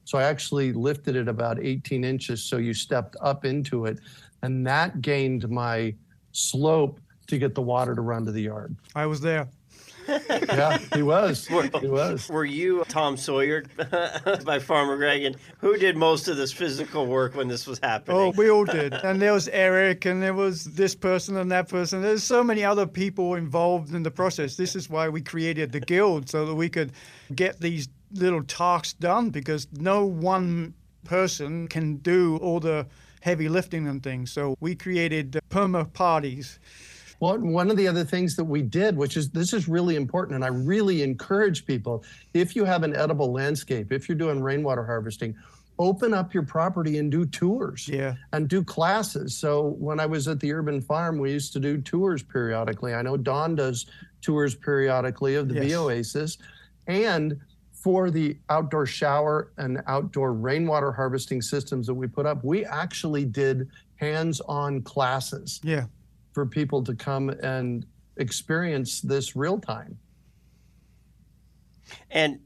So 0.05 0.17
I 0.17 0.23
actually 0.23 0.71
lifted 0.71 1.15
it 1.15 1.27
about 1.27 1.59
18 1.61 2.03
inches. 2.03 2.41
So 2.41 2.57
you 2.57 2.73
stepped 2.73 3.15
up 3.21 3.45
into 3.45 3.85
it, 3.85 3.99
and 4.41 4.65
that 4.65 5.01
gained 5.01 5.47
my 5.49 5.93
slope 6.31 6.99
to 7.27 7.37
get 7.37 7.53
the 7.53 7.61
water 7.61 7.93
to 7.93 8.01
run 8.01 8.25
to 8.25 8.31
the 8.31 8.41
yard. 8.41 8.75
I 8.95 9.05
was 9.05 9.21
there. 9.21 9.47
Yeah, 10.51 10.77
he 10.93 11.01
was. 11.01 11.47
He 11.47 11.87
was. 11.87 12.29
Were 12.29 12.45
you 12.45 12.83
Tom 12.87 13.17
Sawyer 13.17 13.63
by 14.45 14.59
Farmer 14.59 14.97
Greg? 14.97 15.23
And 15.23 15.35
who 15.59 15.77
did 15.77 15.95
most 15.95 16.27
of 16.27 16.37
this 16.37 16.51
physical 16.51 17.05
work 17.05 17.35
when 17.35 17.47
this 17.47 17.65
was 17.65 17.79
happening? 17.81 18.17
Oh, 18.17 18.29
we 18.31 18.49
all 18.49 18.65
did. 18.65 18.93
And 18.93 19.21
there 19.21 19.33
was 19.33 19.47
Eric, 19.49 20.05
and 20.05 20.21
there 20.21 20.33
was 20.33 20.65
this 20.65 20.95
person 20.95 21.37
and 21.37 21.51
that 21.51 21.69
person. 21.69 22.01
There's 22.01 22.23
so 22.23 22.43
many 22.43 22.63
other 22.63 22.85
people 22.85 23.35
involved 23.35 23.93
in 23.93 24.03
the 24.03 24.11
process. 24.11 24.55
This 24.55 24.75
is 24.75 24.89
why 24.89 25.09
we 25.09 25.21
created 25.21 25.71
the 25.71 25.79
guild 25.79 26.29
so 26.29 26.45
that 26.45 26.55
we 26.55 26.69
could 26.69 26.91
get 27.33 27.59
these 27.59 27.87
little 28.13 28.43
tasks 28.43 28.93
done 28.93 29.29
because 29.29 29.67
no 29.71 30.05
one 30.05 30.73
person 31.03 31.67
can 31.67 31.97
do 31.97 32.37
all 32.37 32.59
the 32.59 32.85
heavy 33.21 33.49
lifting 33.49 33.87
and 33.87 34.03
things. 34.03 34.31
So 34.31 34.55
we 34.59 34.75
created 34.75 35.35
uh, 35.35 35.39
perma 35.49 35.91
parties. 35.93 36.59
Well, 37.21 37.37
one 37.37 37.69
of 37.69 37.77
the 37.77 37.87
other 37.87 38.03
things 38.03 38.35
that 38.35 38.43
we 38.43 38.63
did, 38.63 38.97
which 38.97 39.15
is 39.15 39.29
this 39.29 39.53
is 39.53 39.67
really 39.67 39.95
important, 39.95 40.35
and 40.35 40.43
I 40.43 40.47
really 40.47 41.03
encourage 41.03 41.67
people 41.67 42.03
if 42.33 42.55
you 42.55 42.65
have 42.65 42.81
an 42.81 42.95
edible 42.95 43.31
landscape, 43.31 43.91
if 43.91 44.09
you're 44.09 44.17
doing 44.17 44.41
rainwater 44.41 44.83
harvesting, 44.83 45.35
open 45.77 46.15
up 46.15 46.33
your 46.33 46.41
property 46.43 46.97
and 46.97 47.11
do 47.11 47.25
tours 47.27 47.87
Yeah. 47.87 48.15
and 48.33 48.47
do 48.47 48.63
classes. 48.63 49.35
So 49.37 49.75
when 49.79 49.99
I 49.99 50.07
was 50.07 50.27
at 50.27 50.39
the 50.39 50.51
urban 50.51 50.81
farm, 50.81 51.19
we 51.19 51.31
used 51.31 51.53
to 51.53 51.59
do 51.59 51.79
tours 51.79 52.23
periodically. 52.23 52.95
I 52.95 53.03
know 53.03 53.17
Don 53.17 53.53
does 53.53 53.85
tours 54.21 54.55
periodically 54.55 55.35
of 55.35 55.47
the 55.47 55.65
Yes. 55.67 55.77
oasis. 55.77 56.37
And 56.87 57.39
for 57.71 58.09
the 58.09 58.37
outdoor 58.49 58.87
shower 58.87 59.51
and 59.57 59.81
outdoor 59.85 60.33
rainwater 60.33 60.91
harvesting 60.91 61.41
systems 61.43 61.85
that 61.85 61.93
we 61.93 62.07
put 62.07 62.25
up, 62.25 62.43
we 62.43 62.65
actually 62.65 63.25
did 63.25 63.67
hands 63.95 64.41
on 64.41 64.81
classes 64.81 65.59
Yeah. 65.63 65.85
For 66.31 66.45
people 66.45 66.83
to 66.83 66.95
come 66.95 67.29
and 67.29 67.85
experience 68.17 69.01
this 69.01 69.35
real 69.35 69.59
time. 69.59 69.97
And 72.09 72.39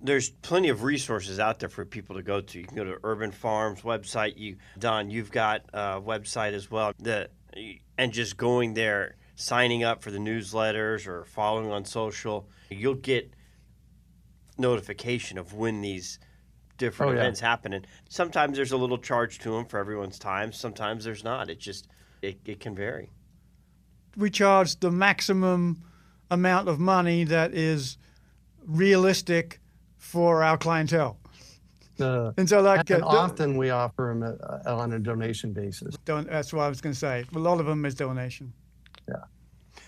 there's 0.00 0.30
plenty 0.30 0.68
of 0.68 0.84
resources 0.84 1.40
out 1.40 1.58
there 1.58 1.68
for 1.68 1.84
people 1.84 2.16
to 2.16 2.22
go 2.22 2.40
to. 2.40 2.58
You 2.58 2.64
can 2.64 2.76
go 2.76 2.84
to 2.84 2.98
Urban 3.02 3.32
Farms 3.32 3.82
website. 3.82 4.34
You, 4.36 4.56
Don, 4.78 5.10
you've 5.10 5.32
got 5.32 5.62
a 5.72 6.00
website 6.00 6.52
as 6.52 6.70
well. 6.70 6.92
The 6.98 7.28
and 7.96 8.12
just 8.12 8.36
going 8.36 8.74
there, 8.74 9.16
signing 9.34 9.82
up 9.82 10.02
for 10.02 10.12
the 10.12 10.18
newsletters 10.18 11.08
or 11.08 11.24
following 11.24 11.72
on 11.72 11.84
social, 11.84 12.48
you'll 12.70 12.94
get 12.94 13.32
notification 14.56 15.38
of 15.38 15.54
when 15.54 15.80
these 15.80 16.20
different 16.76 17.10
Oh, 17.10 17.14
yeah. 17.14 17.22
events 17.22 17.40
happening. 17.40 17.84
Sometimes 18.08 18.56
there's 18.56 18.70
a 18.70 18.76
little 18.76 18.98
charge 18.98 19.40
to 19.40 19.50
them 19.50 19.64
for 19.64 19.80
everyone's 19.80 20.18
time. 20.18 20.52
Sometimes 20.52 21.04
there's 21.04 21.24
not. 21.24 21.50
It 21.50 21.58
just 21.58 21.88
it, 22.22 22.38
it 22.44 22.60
can 22.60 22.74
vary. 22.74 23.10
we 24.16 24.30
charge 24.30 24.78
the 24.80 24.90
maximum 24.90 25.82
amount 26.30 26.68
of 26.68 26.78
money 26.78 27.24
that 27.24 27.54
is 27.54 27.96
realistic 28.66 29.60
for 29.96 30.42
our 30.42 30.58
clientele. 30.58 31.16
Uh, 32.00 32.32
And 32.36 32.48
so, 32.48 32.60
like, 32.60 32.88
and 32.90 33.02
uh, 33.02 33.06
often 33.06 33.56
we 33.56 33.70
offer 33.70 34.14
them 34.14 34.22
uh, 34.22 34.76
on 34.76 34.92
a 34.92 34.98
donation 34.98 35.52
basis. 35.52 35.96
don- 36.04 36.26
that's 36.26 36.52
what 36.52 36.62
I 36.62 36.68
was 36.68 36.80
going 36.80 36.92
to 36.92 36.98
say. 36.98 37.24
A 37.34 37.38
lot 37.38 37.58
of 37.60 37.66
them 37.66 37.84
is 37.84 37.94
donation. 37.94 38.52
Yeah, 39.08 39.14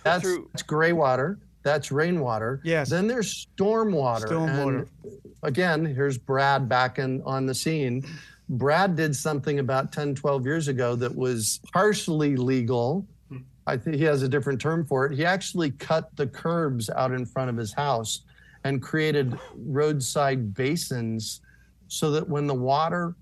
that's, 0.03 0.23
Through- 0.23 0.49
that's 0.53 0.63
gray 0.63 0.93
water. 0.93 1.39
That's 1.63 1.93
rainwater. 1.93 2.61
Yes. 2.65 2.89
Then 2.89 3.07
there's 3.07 3.47
stormwater. 3.59 4.27
Stormwater. 4.27 4.87
And 5.05 5.21
again, 5.43 5.85
here's 5.85 6.17
Brad 6.17 6.71
back 6.71 6.99
in 6.99 7.21
on 7.27 7.45
the 7.45 7.55
scene. 7.55 8.07
Brad 8.51 8.97
did 8.97 9.15
something 9.15 9.61
about 9.61 9.93
10, 9.93 10.17
12 10.17 10.45
years 10.45 10.67
ago 10.67 10.97
that 10.97 11.15
was 11.15 11.61
partially 11.73 12.37
legal. 12.37 13.07
Hmm. 13.29 13.39
I 13.67 13.77
think 13.77 13.97
he 13.97 14.03
has 14.05 14.23
a 14.23 14.29
different 14.29 14.61
term 14.61 14.85
for 14.85 15.07
it. 15.07 15.15
He 15.15 15.25
actually 15.25 15.71
cut 15.71 16.15
the 16.17 16.27
curbs 16.27 16.91
out 16.91 17.13
in 17.13 17.25
front 17.25 17.49
of 17.49 17.57
his 17.57 17.73
house 17.73 18.23
and 18.65 18.83
created 18.83 19.39
roadside 19.55 20.53
basins 20.53 21.41
so 21.87 22.11
that 22.11 22.29
when 22.29 22.49
the 22.49 22.55
water 22.55 23.15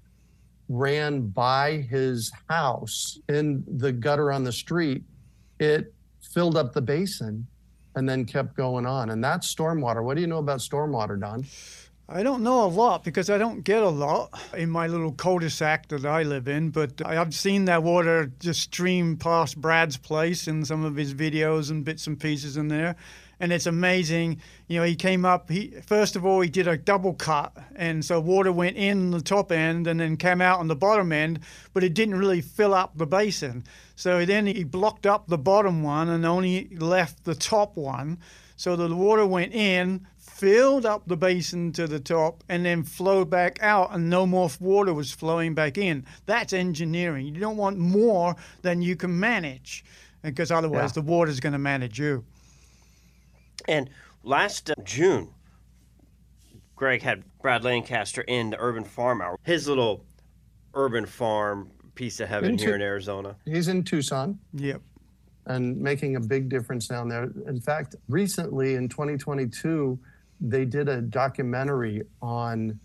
ran 0.70 1.28
by 1.28 1.86
his 1.90 2.32
house 2.48 3.18
in 3.28 3.62
the 3.76 3.92
gutter 3.92 4.32
on 4.32 4.44
the 4.44 4.52
street, 4.52 5.02
it 5.60 5.92
filled 6.20 6.56
up 6.56 6.72
the 6.72 6.82
basin 6.82 7.46
and 7.96 8.08
then 8.08 8.24
kept 8.24 8.56
going 8.56 8.86
on. 8.86 9.10
And 9.10 9.22
that's 9.22 9.52
stormwater. 9.54 10.02
What 10.02 10.14
do 10.14 10.20
you 10.22 10.26
know 10.26 10.38
about 10.38 10.60
stormwater, 10.60 11.20
Don? 11.20 11.44
I 12.10 12.22
don't 12.22 12.42
know 12.42 12.64
a 12.64 12.68
lot 12.68 13.04
because 13.04 13.28
I 13.28 13.36
don't 13.36 13.62
get 13.62 13.82
a 13.82 13.88
lot 13.90 14.32
in 14.56 14.70
my 14.70 14.86
little 14.86 15.12
cul-de-sac 15.12 15.88
that 15.88 16.06
I 16.06 16.22
live 16.22 16.48
in, 16.48 16.70
but 16.70 17.04
I've 17.04 17.34
seen 17.34 17.66
that 17.66 17.82
water 17.82 18.32
just 18.40 18.62
stream 18.62 19.18
past 19.18 19.60
Brad's 19.60 19.98
place 19.98 20.48
in 20.48 20.64
some 20.64 20.86
of 20.86 20.96
his 20.96 21.12
videos 21.12 21.70
and 21.70 21.84
bits 21.84 22.06
and 22.06 22.18
pieces 22.18 22.56
in 22.56 22.68
there. 22.68 22.96
And 23.40 23.52
it's 23.52 23.66
amazing. 23.66 24.40
You 24.68 24.78
know, 24.78 24.86
he 24.86 24.96
came 24.96 25.26
up, 25.26 25.50
he 25.50 25.74
first 25.86 26.16
of 26.16 26.24
all 26.24 26.40
he 26.40 26.48
did 26.48 26.66
a 26.66 26.78
double 26.78 27.12
cut 27.12 27.54
and 27.76 28.02
so 28.02 28.18
water 28.20 28.52
went 28.52 28.78
in 28.78 29.10
the 29.10 29.20
top 29.20 29.52
end 29.52 29.86
and 29.86 30.00
then 30.00 30.16
came 30.16 30.40
out 30.40 30.60
on 30.60 30.68
the 30.68 30.74
bottom 30.74 31.12
end, 31.12 31.40
but 31.74 31.84
it 31.84 31.92
didn't 31.92 32.14
really 32.14 32.40
fill 32.40 32.72
up 32.72 32.96
the 32.96 33.06
basin. 33.06 33.64
So 33.96 34.24
then 34.24 34.46
he 34.46 34.64
blocked 34.64 35.04
up 35.04 35.28
the 35.28 35.36
bottom 35.36 35.82
one 35.82 36.08
and 36.08 36.24
only 36.24 36.70
left 36.78 37.24
the 37.24 37.34
top 37.34 37.76
one. 37.76 38.18
So 38.56 38.74
the 38.74 38.92
water 38.92 39.24
went 39.24 39.52
in, 39.52 40.06
filled 40.42 40.86
up 40.86 41.02
the 41.08 41.16
basin 41.16 41.72
to 41.72 41.88
the 41.88 41.98
top, 41.98 42.44
and 42.48 42.64
then 42.64 42.84
flowed 42.84 43.28
back 43.28 43.58
out, 43.60 43.92
and 43.92 44.08
no 44.08 44.24
more 44.24 44.48
water 44.60 44.94
was 44.94 45.10
flowing 45.10 45.52
back 45.52 45.76
in. 45.76 46.06
That's 46.26 46.52
engineering. 46.52 47.26
You 47.26 47.40
don't 47.40 47.56
want 47.56 47.76
more 47.76 48.36
than 48.62 48.80
you 48.80 48.94
can 48.94 49.18
manage, 49.18 49.84
because 50.22 50.52
otherwise 50.52 50.90
Yeah. 50.90 51.02
the 51.02 51.02
water's 51.02 51.40
going 51.40 51.54
to 51.54 51.58
manage 51.58 51.98
you. 51.98 52.24
And 53.66 53.90
last 54.22 54.70
uh, 54.70 54.74
June, 54.84 55.28
Greg 56.76 57.02
had 57.02 57.24
Brad 57.42 57.64
Lancaster 57.64 58.22
in 58.22 58.50
the 58.50 58.56
Urban 58.60 58.84
Farm 58.84 59.20
Hour. 59.20 59.36
His 59.42 59.66
little 59.66 60.04
urban 60.74 61.04
farm 61.06 61.70
piece 61.96 62.20
of 62.20 62.28
heaven 62.28 62.50
Into- 62.52 62.64
here 62.66 62.76
in 62.76 62.80
Arizona. 62.82 63.34
He's 63.44 63.66
in 63.66 63.82
Tucson 63.82 64.38
Yep. 64.54 64.80
and 65.46 65.76
making 65.80 66.14
a 66.14 66.20
big 66.20 66.48
difference 66.48 66.86
down 66.86 67.08
there. 67.08 67.24
In 67.48 67.60
fact, 67.60 67.96
recently 68.08 68.76
in 68.76 68.88
2022, 68.88 69.98
they 70.40 70.64
did 70.64 70.88
a 70.88 71.00
documentary 71.00 72.02
on, 72.22 72.78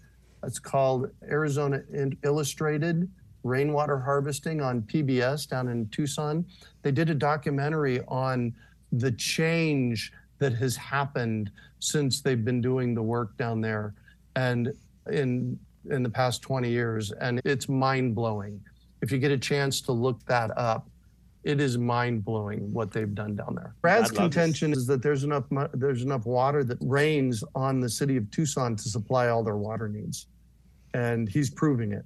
it's 0.43 0.59
called 0.59 1.09
Arizona 1.23 1.81
Illustrated 2.23 3.09
Rainwater 3.43 3.99
Harvesting 3.99 4.61
on 4.61 4.81
PBS 4.83 5.47
down 5.47 5.67
in 5.67 5.87
Tucson. 5.89 6.45
They 6.81 6.91
did 6.91 7.09
a 7.09 7.15
documentary 7.15 8.01
on 8.07 8.53
the 8.91 9.11
change 9.11 10.13
that 10.39 10.53
has 10.53 10.75
happened 10.75 11.51
since 11.79 12.21
they've 12.21 12.43
been 12.43 12.61
doing 12.61 12.95
the 12.95 13.01
work 13.01 13.37
down 13.37 13.61
there 13.61 13.93
and 14.35 14.73
in 15.11 15.59
in 15.89 16.01
the 16.01 16.09
past 16.09 16.41
20 16.41 16.69
years 16.69 17.11
and 17.11 17.41
it's 17.43 17.67
mind-blowing. 17.67 18.61
If 19.01 19.11
you 19.11 19.17
get 19.17 19.31
a 19.31 19.37
chance 19.37 19.81
to 19.81 19.91
look 19.91 20.23
that 20.25 20.57
up, 20.57 20.87
it 21.43 21.59
is 21.59 21.77
mind-blowing 21.77 22.71
what 22.71 22.91
they've 22.91 23.13
done 23.13 23.35
down 23.35 23.55
there. 23.55 23.75
Brad's 23.81 24.11
I'd 24.11 24.15
love 24.17 24.31
to 24.31 24.35
contention 24.37 24.71
is 24.71 24.87
that 24.87 25.01
there's 25.01 25.23
enough 25.23 25.45
there's 25.73 26.01
enough 26.03 26.25
water 26.25 26.63
that 26.63 26.77
rains 26.81 27.43
on 27.55 27.79
the 27.79 27.89
city 27.89 28.15
of 28.17 28.29
Tucson 28.31 28.75
to 28.77 28.83
supply 28.89 29.27
all 29.27 29.43
their 29.43 29.57
water 29.57 29.89
needs. 29.89 30.27
And 30.93 31.27
he's 31.27 31.49
proving 31.49 31.91
it. 31.91 32.05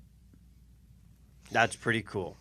That's 1.52 1.76
pretty 1.76 2.02
cool. 2.02 2.38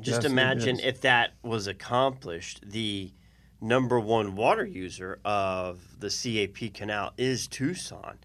Just 0.00 0.22
Yes, 0.22 0.30
imagine 0.32 0.80
if 0.80 1.00
that 1.02 1.34
was 1.42 1.66
accomplished. 1.66 2.60
The 2.70 3.12
number 3.60 3.98
one 3.98 4.36
water 4.36 4.64
user 4.64 5.18
of 5.24 5.80
the 6.00 6.08
CAP 6.08 6.72
canal 6.74 7.12
is 7.18 7.46
Tucson. 7.48 8.18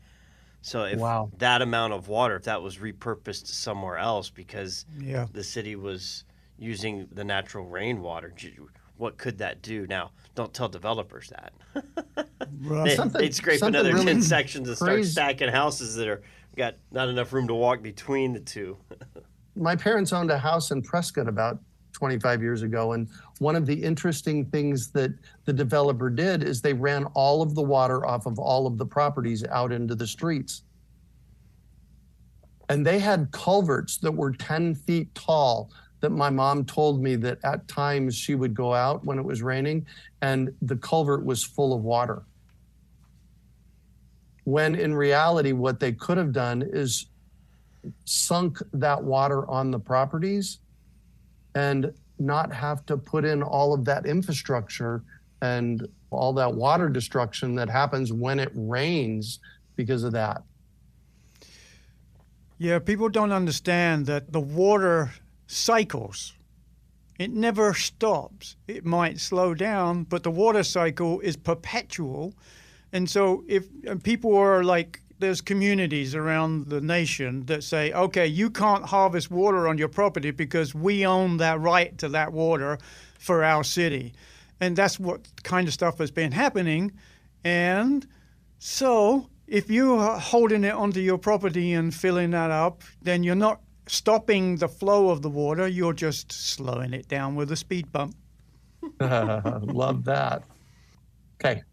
So 0.62 0.84
if 0.86 1.00
Wow. 1.00 1.32
that 1.40 1.62
amount 1.62 1.94
of 1.94 2.08
water, 2.08 2.36
if 2.36 2.44
that 2.44 2.62
was 2.62 2.78
repurposed 2.78 3.48
somewhere 3.48 3.98
else 3.98 4.30
because 4.30 4.86
Yeah. 4.98 5.28
the 5.34 5.44
city 5.44 5.76
was 5.76 6.24
using 6.64 7.08
the 7.12 7.24
natural 7.24 7.66
rainwater, 7.66 8.34
what 8.98 9.18
could 9.18 9.38
that 9.40 9.62
do? 9.62 9.86
Now, 9.88 10.12
don't 10.34 10.54
tell 10.54 10.70
developers 10.70 11.32
that. 11.32 11.54
Right. 12.62 12.98
They, 12.98 13.26
would 13.26 13.36
scrape 13.36 13.62
another 13.62 13.94
really 13.94 14.06
10 14.06 14.22
sections 14.22 14.68
and 14.70 14.78
start 14.78 15.04
stacking 15.06 15.50
houses 15.50 15.96
that 15.96 16.08
are 16.08 16.22
got 16.56 16.76
not 16.92 17.10
enough 17.10 17.34
room 17.34 17.48
to 17.48 17.54
walk 17.54 17.82
between 17.82 18.32
the 18.32 18.40
two. 18.40 18.78
my 19.56 19.76
parents 19.76 20.14
owned 20.14 20.32
a 20.32 20.38
house 20.38 20.72
in 20.72 20.82
Prescott 20.82 21.28
about 21.28 21.60
25 21.92 22.42
years 22.42 22.62
ago. 22.62 22.94
And 22.94 23.10
one 23.40 23.56
of 23.56 23.66
the 23.66 23.74
interesting 23.74 24.46
things 24.46 24.92
that 24.92 25.12
the 25.46 25.54
developer 25.54 26.10
did 26.10 26.44
is 26.44 26.62
they 26.62 26.74
ran 26.74 27.06
all 27.14 27.42
of 27.42 27.56
the 27.56 27.62
water 27.62 28.06
off 28.06 28.26
of 28.26 28.40
all 28.40 28.68
of 28.68 28.78
the 28.78 28.86
properties 28.86 29.44
out 29.46 29.72
into 29.72 29.96
the 29.96 30.08
streets. 30.08 30.64
And 32.70 32.86
they 32.86 33.00
had 33.00 33.32
culverts 33.32 33.98
that 33.98 34.12
were 34.12 34.32
10 34.32 34.76
feet 34.76 35.14
tall 35.16 35.72
that 36.04 36.10
my 36.10 36.30
mom 36.30 36.66
told 36.66 37.02
me 37.02 37.16
that 37.16 37.40
at 37.46 37.66
times 37.70 38.14
she 38.14 38.36
would 38.36 38.54
go 38.54 38.74
out 38.74 39.06
when 39.06 39.18
it 39.18 39.24
was 39.24 39.42
raining 39.42 39.86
and 40.22 40.54
the 40.62 40.76
culvert 40.76 41.24
was 41.24 41.42
full 41.42 41.74
of 41.74 41.82
water. 41.82 42.24
When 44.44 44.76
in 44.76 44.94
reality, 44.94 45.54
what 45.54 45.80
they 45.80 45.94
could 45.94 46.18
have 46.18 46.34
done 46.34 46.62
is 46.62 47.06
sunk 48.04 48.62
that 48.74 49.02
water 49.02 49.50
on 49.50 49.72
the 49.72 49.80
properties 49.80 50.60
and 51.56 51.94
not 52.20 52.52
have 52.52 52.86
to 52.88 52.98
put 52.98 53.24
in 53.24 53.42
all 53.42 53.74
of 53.74 53.86
that 53.86 54.06
infrastructure 54.06 55.04
and 55.42 55.88
all 56.12 56.34
that 56.34 56.54
water 56.54 56.90
destruction 56.90 57.56
that 57.56 57.70
happens 57.70 58.12
when 58.12 58.42
it 58.42 58.52
rains 58.54 59.40
because 59.78 60.04
of 60.04 60.12
that. 60.12 60.44
Yeah, 62.58 62.80
people 62.80 63.08
don't 63.08 63.32
understand 63.32 64.06
that 64.08 64.34
the 64.34 64.42
water 64.42 65.10
cycles. 65.54 66.34
It 67.20 67.32
never 67.32 67.74
stops. 67.74 68.56
It 68.68 68.86
might 68.86 69.20
slow 69.20 69.54
down, 69.54 70.04
but 70.04 70.24
the 70.24 70.32
water 70.32 70.64
cycle 70.64 71.20
is 71.20 71.38
perpetual. 71.38 72.34
And 72.92 73.10
so, 73.10 73.44
if 73.48 73.68
and 73.88 74.04
people 74.04 74.36
are 74.36 74.64
like, 74.64 75.02
there's 75.20 75.42
communities 75.42 76.16
around 76.16 76.68
the 76.68 76.82
nation 76.82 77.46
that 77.46 77.64
say, 77.64 77.94
okay, 77.94 78.28
you 78.28 78.50
can't 78.50 78.84
harvest 78.86 79.32
water 79.32 79.68
on 79.68 79.78
your 79.78 79.88
property 79.88 80.32
because 80.32 80.76
we 80.76 81.06
own 81.06 81.38
that 81.38 81.60
right 81.60 81.98
to 82.00 82.10
that 82.10 82.34
water 82.34 82.78
for 83.20 83.44
our 83.44 83.64
city. 83.64 84.14
And 84.60 84.76
that's 84.76 85.00
what 85.00 85.28
kind 85.44 85.68
of 85.68 85.74
stuff 85.74 86.00
has 86.00 86.12
been 86.12 86.32
happening. 86.32 86.92
And 87.44 88.06
so, 88.60 89.30
if 89.48 89.70
you 89.70 89.96
are 89.96 90.20
holding 90.20 90.64
it 90.64 90.74
onto 90.74 91.00
your 91.00 91.18
property 91.18 91.74
and 91.74 91.94
filling 91.94 92.32
that 92.32 92.52
up, 92.52 92.82
then 93.02 93.24
you're 93.24 93.36
not 93.36 93.62
stopping 93.88 94.58
the 94.58 94.68
flow 94.68 95.10
of 95.10 95.22
the 95.22 95.30
water, 95.30 95.68
you're 95.68 95.94
just 95.94 96.32
slowing 96.32 96.94
it 96.94 97.08
down 97.08 97.36
with 97.36 97.52
a 97.52 97.56
speed 97.56 97.92
bump. 97.92 98.16
Love 99.00 100.06
that. 100.06 100.44
Okay. 101.36 101.64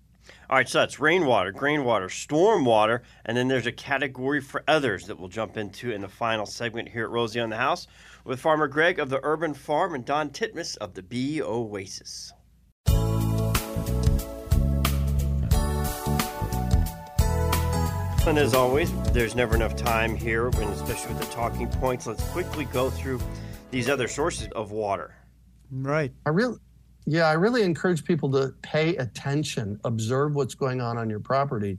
All 0.48 0.56
right, 0.56 0.68
so 0.68 0.80
that's 0.80 1.00
rainwater, 1.00 1.52
grainwater, 1.52 2.06
stormwater, 2.06 3.00
and 3.24 3.36
then 3.36 3.48
there's 3.48 3.66
a 3.66 3.72
category 3.72 4.40
for 4.40 4.64
others 4.66 5.06
that 5.06 5.18
we'll 5.18 5.28
jump 5.28 5.56
into 5.56 5.92
in 5.92 6.00
the 6.00 6.08
final 6.08 6.46
segment 6.46 6.88
here 6.88 7.04
at 7.04 7.10
Rosie 7.10 7.40
on 7.40 7.50
the 7.50 7.56
House 7.56 7.86
with 8.24 8.40
Farmer 8.40 8.68
Greg 8.68 8.98
of 8.98 9.10
the 9.10 9.20
Urban 9.22 9.54
Farm 9.54 9.94
and 9.94 10.04
Don 10.04 10.30
Titmus 10.30 10.76
of 10.78 10.94
the 10.94 11.02
Bee 11.02 11.40
Oasis. 11.40 12.32
And 18.26 18.38
as 18.38 18.54
always, 18.54 18.92
there's 19.12 19.34
never 19.34 19.56
enough 19.56 19.74
time 19.74 20.14
here, 20.14 20.46
and 20.46 20.72
especially 20.74 21.14
with 21.14 21.20
the 21.26 21.34
talking 21.34 21.66
points. 21.68 22.06
Let's 22.06 22.22
quickly 22.30 22.64
go 22.66 22.88
through 22.88 23.20
these 23.72 23.88
other 23.88 24.06
sources 24.06 24.46
of 24.54 24.70
water. 24.70 25.16
Right. 25.72 26.12
I 26.26 26.28
really, 26.30 26.58
yeah, 27.06 27.24
I 27.24 27.32
really 27.32 27.62
encourage 27.62 28.04
people 28.04 28.30
to 28.32 28.54
pay 28.62 28.94
attention, 28.96 29.80
observe 29.84 30.34
what's 30.36 30.54
going 30.54 30.80
on 30.80 30.96
on 30.96 31.10
your 31.10 31.18
property. 31.18 31.78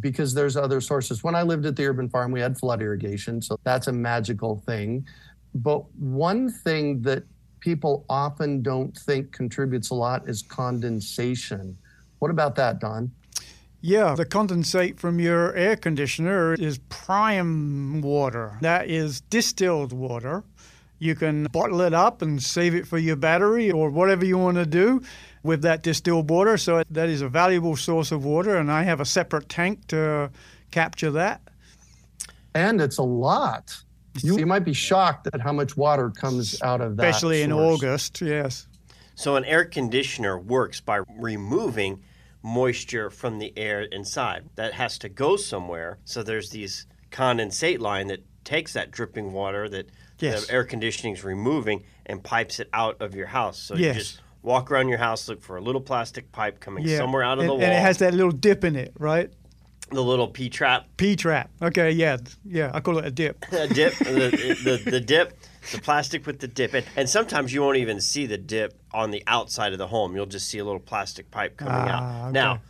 because 0.00 0.34
there's 0.34 0.56
other 0.56 0.80
sources. 0.80 1.22
When 1.22 1.34
I 1.34 1.42
lived 1.42 1.66
at 1.66 1.76
the 1.76 1.86
urban 1.86 2.08
farm, 2.08 2.32
we 2.32 2.40
had 2.40 2.58
flood 2.58 2.82
irrigation, 2.82 3.40
so 3.42 3.58
that's 3.64 3.86
a 3.86 3.92
magical 3.92 4.62
thing. 4.66 5.06
But 5.54 5.84
one 5.94 6.50
thing 6.50 7.02
that 7.02 7.24
people 7.60 8.04
often 8.08 8.62
don't 8.62 8.96
think 8.96 9.32
contributes 9.32 9.90
a 9.90 9.94
lot 9.94 10.28
is 10.28 10.42
condensation. 10.42 11.76
What 12.18 12.30
about 12.30 12.54
that, 12.56 12.80
Don? 12.80 13.10
Yeah, 13.86 14.14
the 14.14 14.24
condensate 14.24 14.98
from 14.98 15.20
your 15.20 15.54
air 15.54 15.76
conditioner 15.76 16.54
is 16.54 16.78
prime 16.88 18.00
water. 18.00 18.56
That 18.62 18.88
is 18.88 19.20
distilled 19.20 19.92
water. 19.92 20.42
You 21.00 21.14
can 21.14 21.44
bottle 21.52 21.82
it 21.82 21.92
up 21.92 22.22
and 22.22 22.42
save 22.42 22.74
it 22.74 22.86
for 22.86 22.96
your 22.96 23.16
battery 23.16 23.70
or 23.70 23.90
whatever 23.90 24.24
you 24.24 24.38
want 24.38 24.56
to 24.56 24.64
do 24.64 25.02
with 25.42 25.60
that 25.62 25.82
distilled 25.82 26.30
water. 26.30 26.56
So 26.56 26.82
that 26.88 27.10
is 27.10 27.20
a 27.20 27.28
valuable 27.28 27.76
source 27.76 28.10
of 28.10 28.24
water, 28.24 28.56
and 28.56 28.72
I 28.72 28.84
have 28.84 29.00
a 29.00 29.04
separate 29.04 29.50
tank 29.50 29.86
to 29.88 30.30
capture 30.70 31.10
that. 31.10 31.42
And 32.54 32.80
it's 32.80 32.96
a 32.96 33.02
lot. 33.02 33.76
You, 34.22 34.38
you 34.38 34.46
might 34.46 34.64
be 34.64 34.72
shocked 34.72 35.28
at 35.34 35.42
how 35.42 35.52
much 35.52 35.76
water 35.76 36.08
comes 36.08 36.62
out 36.62 36.80
of 36.80 36.96
that. 36.96 37.04
Especially 37.04 37.42
in. 37.42 37.52
August, 37.52 38.22
yes. 38.22 38.66
So 39.14 39.36
an 39.36 39.44
air 39.44 39.66
conditioner 39.66 40.38
works 40.38 40.80
by 40.80 41.02
removing 41.18 42.02
moisture 42.44 43.08
from 43.10 43.38
the 43.38 43.52
air 43.56 43.82
inside. 43.82 44.44
That 44.56 44.74
has 44.74 44.98
to 44.98 45.08
go 45.08 45.36
somewhere. 45.36 45.98
So 46.04 46.22
there's 46.22 46.50
these 46.50 46.86
condensate 47.10 47.80
line 47.80 48.06
that 48.08 48.22
takes 48.44 48.74
that 48.74 48.90
dripping 48.90 49.32
water 49.32 49.68
that 49.70 49.86
Yes. 50.20 50.46
the 50.46 50.52
air 50.52 50.64
conditioning 50.64 51.14
is 51.14 51.24
removing 51.24 51.84
and 52.06 52.22
pipes 52.22 52.60
it 52.60 52.68
out 52.72 53.00
of 53.00 53.14
your 53.14 53.26
house. 53.28 53.58
So 53.58 53.74
Yes. 53.74 53.94
you 53.96 54.00
just 54.02 54.20
walk 54.42 54.70
around 54.70 54.88
your 54.88 54.98
house, 54.98 55.26
look 55.26 55.40
for 55.42 55.56
a 55.56 55.60
little 55.60 55.80
plastic 55.80 56.30
pipe 56.32 56.60
coming 56.60 56.86
Yeah. 56.86 56.98
somewhere 56.98 57.22
out 57.22 57.38
of 57.38 57.40
and, 57.40 57.48
the 57.48 57.54
wall. 57.54 57.62
And 57.62 57.72
it 57.72 57.80
has 57.80 57.98
that 57.98 58.12
little 58.12 58.30
dip 58.30 58.62
in 58.62 58.76
it, 58.76 58.92
right? 58.98 59.32
The 59.90 60.02
little 60.02 60.28
P 60.28 60.48
trap 60.48 60.86
P 60.96 61.14
trap. 61.16 61.50
Okay, 61.62 61.90
yeah, 61.92 62.16
yeah. 62.44 62.70
I 62.74 62.80
call 62.80 62.98
it 62.98 63.04
a 63.04 63.10
dip. 63.10 63.44
a 63.52 63.68
dip, 63.68 63.94
the, 63.98 64.80
the, 64.84 64.90
the 64.90 65.00
dip, 65.00 65.38
the 65.72 65.78
plastic 65.78 66.26
with 66.26 66.38
the 66.40 66.48
dip. 66.48 66.74
And, 66.74 66.84
and 66.96 67.08
sometimes 67.08 67.52
you 67.52 67.60
won't 67.62 67.76
even 67.76 68.00
see 68.00 68.26
the 68.26 68.38
dip 68.38 68.74
on 68.92 69.10
the 69.10 69.22
outside 69.26 69.72
of 69.72 69.78
the 69.78 69.86
home. 69.88 70.16
You'll 70.16 70.26
just 70.26 70.48
see 70.48 70.58
a 70.58 70.64
little 70.64 70.80
plastic 70.80 71.30
pipe 71.30 71.56
coming 71.56 71.74
Ah, 71.74 72.22
out. 72.22 72.22
okay. 72.24 72.32
Now, 72.32 72.60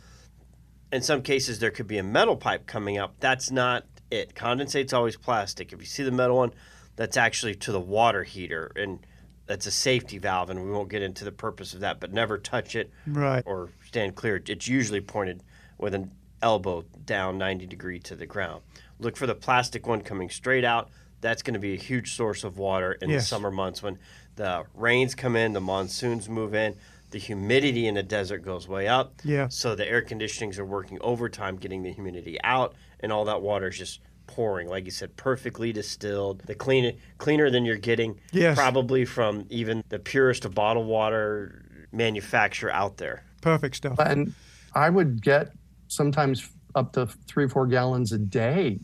in 0.91 1.01
some 1.01 1.21
cases, 1.21 1.59
there 1.59 1.71
could 1.71 1.87
be 1.87 1.97
a 1.97 2.03
metal 2.03 2.35
pipe 2.35 2.67
coming 2.67 2.97
up. 2.97 3.15
That's 3.19 3.49
not 3.51 3.85
it. 4.11 4.35
Condensate's 4.35 4.93
always 4.93 5.15
plastic. 5.17 5.73
If 5.73 5.79
you 5.79 5.85
see 5.85 6.03
the 6.03 6.11
metal 6.11 6.37
one, 6.37 6.51
that's 6.95 7.17
actually 7.17 7.55
to 7.55 7.71
the 7.71 7.79
water 7.79 8.23
heater. 8.23 8.71
And 8.75 8.99
that's 9.47 9.65
a 9.67 9.71
safety 9.71 10.17
valve, 10.17 10.49
and 10.49 10.63
we 10.63 10.71
won't 10.71 10.89
get 10.89 11.01
into 11.01 11.23
the 11.23 11.31
purpose 11.31 11.73
of 11.73 11.79
that, 11.81 11.99
but 11.99 12.11
never 12.11 12.37
touch 12.37 12.75
it 12.75 12.91
Right. 13.07 13.43
or 13.45 13.69
stand 13.85 14.15
clear. 14.15 14.41
It's 14.47 14.67
usually 14.67 15.01
pointed 15.01 15.43
with 15.77 15.93
an 15.93 16.11
elbow 16.45 16.85
down 17.05 17.39
90 17.39 17.65
degree 17.65 17.99
to 17.99 18.15
the 18.15 18.27
ground. 18.27 18.61
Look 18.99 19.17
for 19.17 19.25
the 19.25 19.33
plastic 19.35 19.87
one 19.87 20.01
coming 20.01 20.29
straight 20.29 20.63
out. 20.63 20.89
That's 21.19 21.41
going 21.41 21.55
to 21.55 21.59
be 21.59 21.73
a 21.73 21.77
huge 21.77 22.13
source 22.15 22.43
of 22.43 22.59
water 22.59 22.93
in 22.93 23.11
the 23.11 23.19
summer 23.19 23.49
months 23.49 23.81
when 23.81 23.97
the 24.35 24.65
rains 24.75 25.15
come 25.15 25.35
in, 25.35 25.53
the 25.53 25.59
monsoons 25.61 26.29
move 26.29 26.53
in, 26.53 26.75
the 27.09 27.17
humidity 27.17 27.87
in 27.87 27.95
the 27.95 28.03
desert 28.03 28.43
goes 28.43 28.67
way 28.67 28.87
up. 28.87 29.13
Yeah. 29.23 29.47
So 29.47 29.73
the 29.75 29.87
air 29.87 30.03
conditionings 30.03 30.59
are 30.59 30.65
working 30.65 30.99
overtime 31.01 31.55
getting 31.57 31.81
the 31.81 31.91
humidity 31.91 32.37
out, 32.43 32.75
and 32.99 33.11
all 33.11 33.25
that 33.25 33.41
water 33.41 33.69
is 33.69 33.77
just 33.77 34.01
pouring. 34.27 34.67
Like 34.67 34.85
you 34.85 34.91
said, 34.91 35.15
perfectly 35.17 35.73
distilled. 35.73 36.43
The 36.45 36.53
clean, 36.53 36.95
cleaner 37.17 37.49
than 37.49 37.65
you're 37.65 37.77
getting, 37.77 38.19
Yes. 38.31 38.55
probably 38.55 39.03
from 39.05 39.45
even 39.49 39.83
the 39.89 39.97
purest 39.99 40.45
of 40.45 40.53
bottled 40.53 40.85
water 40.87 41.65
manufacturer 41.91 42.71
out 42.71 42.97
there. 42.97 43.23
Perfect 43.41 43.77
stuff. 43.77 43.97
And 43.97 44.33
I 44.73 44.89
would 44.91 45.23
get 45.23 45.53
sometimes 45.95 46.49
up 46.75 46.93
to 46.93 47.07
three, 47.27 47.45
or 47.45 47.49
four 47.49 47.67
gallons 47.67 48.11
a 48.11 48.17
day. 48.17 48.79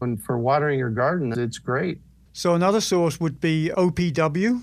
And 0.00 0.22
for 0.22 0.38
watering 0.38 0.78
your 0.78 0.90
garden, 0.90 1.32
it's 1.38 1.58
great. 1.58 2.00
So 2.32 2.54
another 2.54 2.80
source 2.80 3.20
would 3.20 3.40
be 3.40 3.70
OPW, 3.76 4.62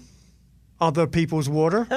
other 0.79 1.07
people's 1.07 1.47
water. 1.47 1.87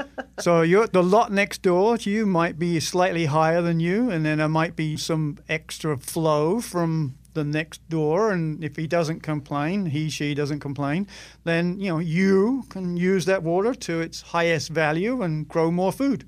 so 0.40 0.62
you're, 0.62 0.88
the 0.88 1.02
lot 1.02 1.30
next 1.30 1.62
door 1.62 1.96
to 1.98 2.10
you 2.10 2.26
might 2.26 2.58
be 2.58 2.80
slightly 2.80 3.26
higher 3.26 3.62
than 3.62 3.78
you, 3.78 4.10
and 4.10 4.26
then 4.26 4.38
there 4.38 4.48
might 4.48 4.74
be 4.74 4.96
some 4.96 5.38
extra 5.48 5.96
flow 5.96 6.60
from 6.60 7.14
the 7.34 7.44
next 7.44 7.88
door. 7.88 8.32
And 8.32 8.62
if 8.64 8.76
he 8.76 8.86
doesn't 8.86 9.20
complain, 9.20 9.86
he 9.86 10.10
she 10.10 10.34
doesn't 10.34 10.60
complain, 10.60 11.06
then 11.44 11.78
you 11.78 11.88
know 11.88 11.98
you 11.98 12.64
can 12.68 12.96
use 12.96 13.24
that 13.26 13.42
water 13.42 13.74
to 13.74 14.00
its 14.00 14.20
highest 14.20 14.70
value 14.70 15.22
and 15.22 15.48
grow 15.48 15.70
more 15.70 15.92
food. 15.92 16.26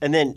And 0.00 0.14
then 0.14 0.36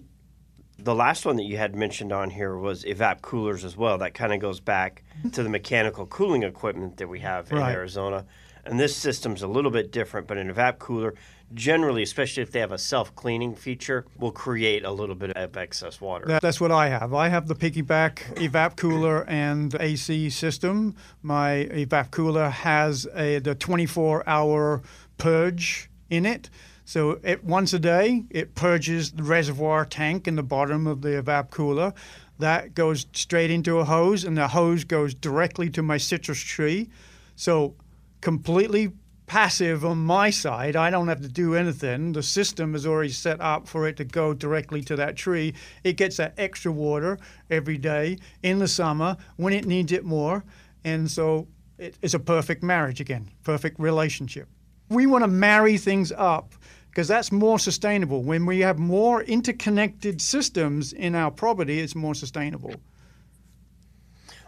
the 0.83 0.95
last 0.95 1.25
one 1.25 1.35
that 1.37 1.43
you 1.43 1.57
had 1.57 1.75
mentioned 1.75 2.11
on 2.11 2.29
here 2.29 2.57
was 2.57 2.83
evap 2.83 3.21
coolers 3.21 3.63
as 3.65 3.75
well. 3.75 3.97
That 3.97 4.13
kind 4.13 4.33
of 4.33 4.39
goes 4.39 4.59
back 4.59 5.03
mm-hmm. 5.19 5.29
to 5.29 5.43
the 5.43 5.49
mechanical 5.49 6.05
cooling 6.05 6.43
equipment 6.43 6.97
that 6.97 7.07
we 7.07 7.19
have 7.19 7.51
in 7.51 7.57
Right. 7.57 7.73
Arizona. 7.75 8.25
And 8.65 8.79
this 8.79 8.95
system's 8.95 9.41
a 9.41 9.47
little 9.47 9.71
bit 9.71 9.91
different, 9.91 10.27
but 10.27 10.37
an 10.37 10.53
evap 10.53 10.79
cooler, 10.79 11.15
generally, 11.53 12.03
especially 12.03 12.43
if 12.43 12.51
they 12.51 12.59
have 12.59 12.71
a 12.71 12.77
self 12.77 13.15
cleaning 13.15 13.55
feature, 13.55 14.05
will 14.17 14.31
create 14.31 14.85
a 14.85 14.91
little 14.91 15.15
bit 15.15 15.31
of 15.31 15.57
excess 15.57 15.99
water. 15.99 16.25
That, 16.27 16.41
that's 16.41 16.61
what 16.61 16.71
I 16.71 16.89
have. 16.89 17.13
I 17.13 17.29
have 17.29 17.47
the 17.47 17.55
piggyback 17.55 18.35
evap 18.35 18.75
cooler 18.75 19.27
and 19.27 19.73
AC 19.79 20.29
system. 20.29 20.95
My 21.21 21.67
evap 21.71 22.11
cooler 22.11 22.49
has 22.49 23.07
a 23.15 23.39
the 23.39 23.55
24-hour 23.55 24.83
purge 25.17 25.89
in 26.09 26.25
it. 26.25 26.49
So 26.89 27.19
it, 27.21 27.43
once 27.43 27.71
a 27.73 27.77
day, 27.77 28.23
it 28.31 28.55
purges 28.55 29.11
the 29.11 29.21
reservoir 29.21 29.85
tank 29.85 30.27
in 30.27 30.35
the 30.35 30.41
bottom 30.41 30.87
of 30.87 31.03
the 31.03 31.21
evap 31.21 31.51
cooler. 31.51 31.93
That 32.39 32.73
goes 32.73 33.05
straight 33.13 33.51
into 33.51 33.77
a 33.77 33.85
hose, 33.85 34.23
and 34.23 34.35
the 34.35 34.47
hose 34.47 34.85
goes 34.85 35.13
directly 35.13 35.69
to 35.69 35.83
my 35.83 35.97
citrus 35.97 36.39
tree. 36.39 36.89
So 37.35 37.75
completely 38.21 38.91
passive 39.27 39.85
on 39.85 39.99
my 39.99 40.31
side. 40.31 40.75
I 40.75 40.89
don't 40.89 41.07
have 41.09 41.21
to 41.21 41.27
do 41.27 41.53
anything. 41.53 42.13
The 42.13 42.23
system 42.23 42.73
is 42.73 42.87
already 42.87 43.11
set 43.11 43.39
up 43.39 43.67
for 43.67 43.87
it 43.87 43.95
to 43.97 44.03
go 44.03 44.33
directly 44.33 44.81
to 44.85 44.95
that 44.95 45.15
tree. 45.15 45.53
It 45.83 45.95
gets 45.95 46.17
that 46.17 46.33
extra 46.39 46.71
water 46.71 47.19
every 47.51 47.77
day 47.77 48.17
in 48.41 48.57
the 48.57 48.67
summer 48.67 49.15
when 49.35 49.53
it 49.53 49.67
needs 49.67 49.91
it 49.91 50.05
more. 50.05 50.43
And 50.83 51.11
so 51.11 51.49
it, 51.77 51.99
it's 52.01 52.15
a 52.15 52.19
perfect 52.19 52.63
marriage 52.63 52.99
again, 52.99 53.29
perfect 53.43 53.79
relationship. 53.79 54.47
We 54.89 55.05
want 55.05 55.23
to 55.23 55.27
marry 55.27 55.77
things 55.77 56.11
up 56.11 56.55
because 56.89 57.07
that's 57.07 57.31
more 57.31 57.59
sustainable. 57.59 58.23
When 58.23 58.45
we 58.45 58.59
have 58.59 58.79
more 58.79 59.21
interconnected 59.21 60.21
systems 60.21 60.91
in 60.93 61.15
our 61.15 61.31
property, 61.31 61.79
it's 61.79 61.95
more 61.95 62.15
sustainable. 62.15 62.73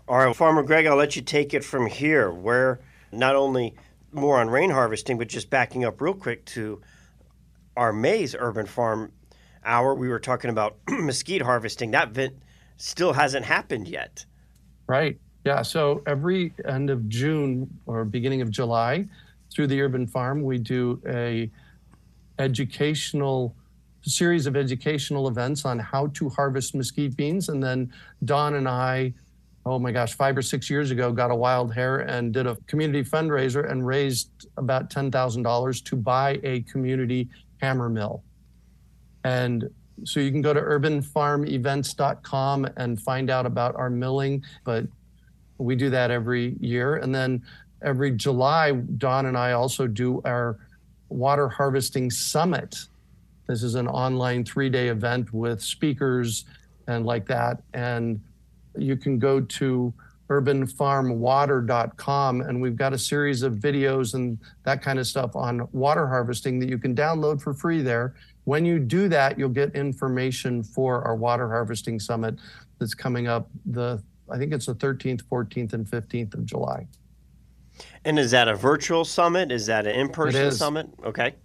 All 0.08 0.18
right, 0.18 0.36
Farmer 0.36 0.64
Greg, 0.64 0.88
I'll 0.88 0.98
let 0.98 1.16
you 1.16 1.22
take 1.22 1.54
it 1.54 1.64
from 1.64 1.86
here. 1.88 2.32
Where 2.32 2.82
not 3.12 3.36
only 3.36 3.76
more 4.12 4.40
on 4.40 4.50
rain 4.50 4.70
harvesting, 4.70 5.18
but 5.18 5.28
just 5.28 5.50
backing 5.50 5.86
up 5.86 6.02
real 6.02 6.14
quick 6.14 6.46
to 6.46 6.82
our 7.78 7.94
May's 7.94 8.36
urban 8.38 8.66
farm 8.66 9.12
hour, 9.64 9.94
we 9.94 10.10
were 10.10 10.20
talking 10.20 10.50
about 10.50 10.78
mesquite 10.90 11.42
harvesting. 11.42 11.92
That 11.92 12.10
event 12.10 12.36
still 12.78 13.14
hasn't 13.14 13.46
happened 13.46 13.88
yet. 13.88 14.26
Right. 14.88 15.20
Yeah. 15.46 15.62
So 15.62 16.04
every 16.06 16.54
end 16.66 16.90
of 16.90 17.08
June 17.08 17.80
or 17.86 18.04
beginning 18.04 18.42
of 18.42 18.50
July, 18.50 19.08
through 19.52 19.68
the 19.68 19.82
urban 19.82 20.08
farm, 20.08 20.44
we 20.44 20.58
do 20.58 21.02
a 21.08 21.50
educational 22.42 23.56
series 24.04 24.48
of 24.48 24.56
educational 24.56 25.28
events 25.28 25.64
on 25.64 25.78
how 25.80 26.08
to 26.08 26.30
harvest 26.30 26.76
mesquite 26.76 27.16
beans. 27.16 27.50
And 27.50 27.64
then 27.64 27.94
Don 28.26 28.56
and 28.56 28.68
I, 28.68 29.14
oh 29.66 29.78
my 29.78 29.92
gosh, 29.92 30.14
five 30.14 30.36
or 30.36 30.42
six 30.42 30.70
years 30.70 30.92
ago, 30.92 31.12
got 31.12 31.32
a 31.32 31.36
wild 31.36 31.74
hair 31.74 32.00
and 32.00 32.34
did 32.34 32.48
a 32.48 32.56
community 32.68 33.08
fundraiser 33.08 33.70
and 33.70 33.86
raised 33.86 34.30
about 34.58 34.90
$10,000 34.90 35.84
to 35.84 35.96
buy 35.96 36.40
a 36.44 36.62
community 36.62 37.30
hammer 37.62 37.90
mill. 37.90 38.24
And 39.24 39.70
so 40.04 40.20
you 40.20 40.32
can 40.32 40.42
go 40.42 40.54
to 40.54 40.60
urbanfarmevents.com 40.60 42.70
and 42.76 43.00
find 43.00 43.30
out 43.30 43.46
about 43.46 43.76
our 43.76 43.92
milling, 43.92 44.44
but 44.64 44.88
we 45.60 45.76
do 45.76 45.92
that 45.92 46.10
every 46.10 46.56
year. 46.60 46.96
And 46.96 47.14
then 47.14 47.44
every 47.84 48.10
July, 48.12 48.72
Don 48.72 49.28
and 49.28 49.38
I 49.38 49.52
also 49.52 49.86
do 49.86 50.24
our 50.26 50.58
water 51.12 51.50
harvesting 51.50 52.10
summit. 52.10 52.88
This 53.48 53.64
is 53.64 53.76
an 53.76 53.88
online 53.88 54.44
three 54.46 54.70
day 54.70 54.88
event 54.88 55.34
with 55.34 55.62
speakers 55.62 56.46
and 56.88 57.06
like 57.06 57.28
that. 57.28 57.62
And 57.74 58.22
you 58.78 58.96
can 58.96 59.20
go 59.20 59.42
to 59.42 59.94
urbanfarmwater.com 60.30 62.42
and 62.42 62.62
we've 62.62 62.78
got 62.78 62.94
a 62.94 62.98
series 62.98 63.44
of 63.44 63.56
videos 63.56 64.14
and 64.14 64.38
that 64.64 64.82
kind 64.82 64.98
of 64.98 65.06
stuff 65.06 65.36
on 65.36 65.68
water 65.74 66.08
harvesting 66.08 66.58
that 66.60 66.70
you 66.70 66.78
can 66.78 66.96
download 66.96 67.42
for 67.42 67.54
free 67.54 67.82
there. 67.82 68.16
When 68.46 68.64
you 68.64 68.80
do 68.80 69.10
that, 69.10 69.38
you'll 69.38 69.50
get 69.50 69.76
information 69.76 70.64
for 70.64 71.04
our 71.04 71.16
water 71.16 71.50
harvesting 71.50 72.00
summit 72.00 72.40
that's 72.80 72.94
coming 72.94 73.28
up 73.28 73.50
the 73.66 74.02
I 74.32 74.38
think 74.38 74.54
it's 74.54 74.68
the 74.68 74.76
13th, 74.76 75.24
14th, 75.24 75.74
and 75.74 75.86
15th 75.86 76.36
of 76.36 76.46
July. 76.46 76.88
And 78.06 78.18
is 78.20 78.32
that 78.32 78.48
a 78.48 78.56
virtual 78.56 79.06
summit? 79.06 79.52
Is 79.52 79.66
that 79.68 79.86
an 79.88 79.96
in-person 79.96 80.42
is. 80.48 80.58
summit? 80.58 80.88
Okay. 81.06 81.36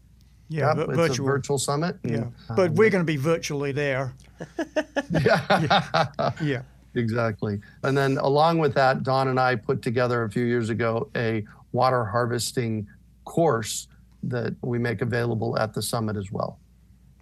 Yeah, 0.49 0.69
Yep, 0.69 0.77
vi- 0.77 0.83
it's 0.85 0.97
virtual. 0.97 1.29
a 1.29 1.31
virtual 1.33 1.59
summit. 1.59 1.97
and, 2.05 2.13
yeah, 2.13 2.19
um, 2.49 2.57
but 2.57 2.71
we're 2.73 2.91
going 2.91 3.03
to 3.03 3.05
be 3.07 3.17
virtually 3.17 3.73
there. 3.73 4.15
yeah. 5.11 6.33
Yeah, 6.43 6.63
Exactly. 6.95 7.61
And 7.83 7.97
then 7.97 8.17
along 8.19 8.59
with 8.59 8.73
that, 8.75 9.03
Don 9.03 9.29
and 9.29 9.39
I 9.41 9.57
put 9.57 9.83
together 9.83 10.23
a 10.25 10.31
few 10.31 10.45
years 10.45 10.71
ago 10.71 11.11
a 11.17 11.45
water 11.73 12.05
harvesting 12.05 12.87
course 13.25 13.89
that 14.23 14.55
we 14.63 14.79
make 14.79 15.03
available 15.03 15.59
at 15.59 15.75
the 15.75 15.83
summit 15.83 16.17
as 16.17 16.33
well. 16.33 16.59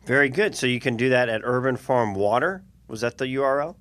Very 0.07 0.29
good. 0.29 0.55
So 0.55 0.67
you 0.67 0.79
can 0.81 0.97
do 0.97 1.09
that 1.09 1.29
at 1.29 1.41
Urban 1.45 1.77
Farm 1.77 2.15
Water. 2.15 2.63
Was 2.89 3.01
that 3.01 3.17
the 3.19 3.25
URL? 3.27 3.75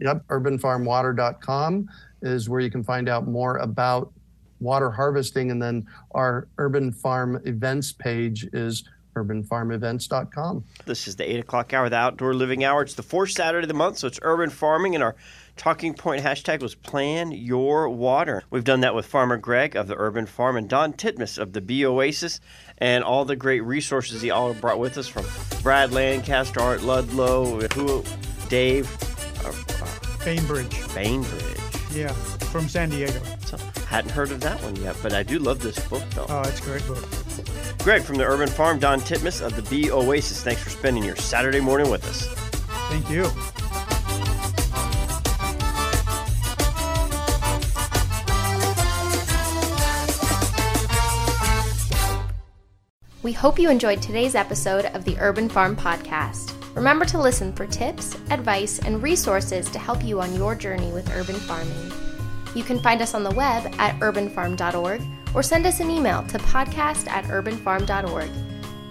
Yep, 0.00 0.26
urbanfarmwater.com 0.28 1.88
is 2.22 2.48
where 2.48 2.60
you 2.60 2.70
can 2.70 2.82
find 2.82 3.08
out 3.08 3.26
more 3.28 3.58
about 3.58 4.12
water 4.60 4.90
harvesting. 4.90 5.50
And 5.50 5.62
then 5.62 5.86
our 6.12 6.48
Urban 6.58 6.92
Farm 6.92 7.40
events 7.44 7.92
page 7.92 8.48
is 8.52 8.84
urbanfarmevents.com. 9.18 10.64
This 10.86 11.08
is 11.08 11.16
the 11.16 11.30
8 11.30 11.40
o'clock 11.40 11.74
hour, 11.74 11.88
the 11.88 11.96
outdoor 11.96 12.34
living 12.34 12.64
hour. 12.64 12.82
It's 12.82 12.94
the 12.94 13.02
fourth 13.02 13.30
Saturday 13.30 13.64
of 13.64 13.68
the 13.68 13.74
month, 13.74 13.98
so 13.98 14.06
it's 14.06 14.18
urban 14.22 14.50
farming, 14.50 14.94
and 14.94 15.02
our 15.02 15.16
talking 15.56 15.94
point 15.94 16.24
hashtag 16.24 16.60
was 16.60 16.74
plan 16.74 17.32
your 17.32 17.88
water. 17.88 18.42
We've 18.50 18.64
done 18.64 18.80
that 18.80 18.94
with 18.94 19.06
Farmer 19.06 19.36
Greg 19.36 19.76
of 19.76 19.88
the 19.88 19.96
Urban 19.96 20.26
Farm 20.26 20.56
and 20.56 20.68
Don 20.68 20.92
Titmus 20.92 21.38
of 21.38 21.52
the 21.52 21.60
Bee 21.60 21.84
Oasis 21.84 22.40
and 22.78 23.02
all 23.02 23.24
the 23.24 23.36
great 23.36 23.60
resources 23.60 24.22
he 24.22 24.30
all 24.30 24.54
brought 24.54 24.78
with 24.78 24.96
us 24.96 25.08
from 25.08 25.26
Brad 25.62 25.92
Lancaster, 25.92 26.60
Art 26.60 26.82
Ludwig, 26.82 27.72
who, 27.72 28.04
Dave, 28.48 28.88
uh, 29.44 29.52
uh, 29.84 30.24
Bainbridge. 30.24 30.94
Bainbridge. 30.94 31.56
Yeah, 31.92 32.12
from 32.52 32.68
San 32.68 32.90
Diego. 32.90 33.20
So, 33.46 33.58
hadn't 33.88 34.10
heard 34.10 34.30
of 34.30 34.40
that 34.40 34.62
one 34.62 34.76
yet, 34.76 34.96
but 35.02 35.14
I 35.14 35.22
do 35.22 35.38
love 35.38 35.60
this 35.60 35.78
book 35.88 36.02
though. 36.10 36.26
Oh, 36.28 36.42
it's 36.42 36.60
a 36.60 36.62
great 36.62 36.86
book. 36.86 37.02
Greg 37.82 38.02
from 38.02 38.16
the 38.16 38.24
Urban 38.24 38.48
Farm, 38.48 38.78
Don 38.78 39.00
Titmus 39.00 39.40
of 39.40 39.56
the 39.56 39.62
Bee 39.62 39.90
Oasis. 39.90 40.42
Thanks 40.42 40.62
for 40.62 40.68
spending 40.68 41.02
your 41.02 41.16
Saturday 41.16 41.60
morning 41.60 41.90
with 41.90 42.06
us. 42.06 42.26
Thank 42.90 43.08
you. 43.08 43.30
We 53.22 53.32
hope 53.32 53.58
you 53.58 53.70
enjoyed 53.70 54.02
today's 54.02 54.34
episode 54.34 54.86
of 54.86 55.04
the 55.04 55.16
Urban 55.18 55.48
Farm 55.48 55.76
Podcast. 55.76 56.52
Remember 56.74 57.04
to 57.06 57.20
listen 57.20 57.54
for 57.54 57.66
tips, 57.66 58.14
advice, 58.30 58.78
and 58.80 59.02
resources 59.02 59.70
to 59.70 59.78
help 59.78 60.04
you 60.04 60.20
on 60.20 60.34
your 60.34 60.54
journey 60.54 60.92
with 60.92 61.10
urban 61.10 61.36
farming. 61.36 62.07
You 62.54 62.64
can 62.64 62.78
find 62.80 63.02
us 63.02 63.14
on 63.14 63.22
the 63.22 63.30
web 63.30 63.72
at 63.78 63.98
urbanfarm.org 64.00 65.02
or 65.34 65.42
send 65.42 65.66
us 65.66 65.80
an 65.80 65.90
email 65.90 66.22
to 66.24 66.38
podcast 66.38 67.08
at 67.08 67.24
urbanfarm.org. 67.24 68.30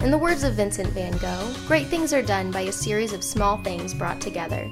In 0.01 0.11
the 0.11 0.17
words 0.17 0.43
of 0.43 0.53
Vincent 0.53 0.89
van 0.89 1.17
Gogh, 1.17 1.53
great 1.67 1.87
things 1.87 2.13
are 2.13 2.21
done 2.21 2.51
by 2.51 2.61
a 2.61 2.71
series 2.71 3.13
of 3.13 3.23
small 3.23 3.57
things 3.63 3.93
brought 3.93 4.21
together. 4.21 4.69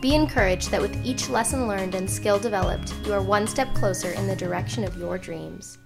Be 0.00 0.14
encouraged 0.14 0.70
that 0.70 0.82
with 0.82 1.06
each 1.06 1.28
lesson 1.28 1.68
learned 1.68 1.94
and 1.94 2.10
skill 2.10 2.38
developed, 2.38 2.92
you 3.06 3.12
are 3.12 3.22
one 3.22 3.46
step 3.46 3.72
closer 3.74 4.10
in 4.10 4.26
the 4.26 4.36
direction 4.36 4.84
of 4.84 4.98
your 4.98 5.16
dreams. 5.16 5.78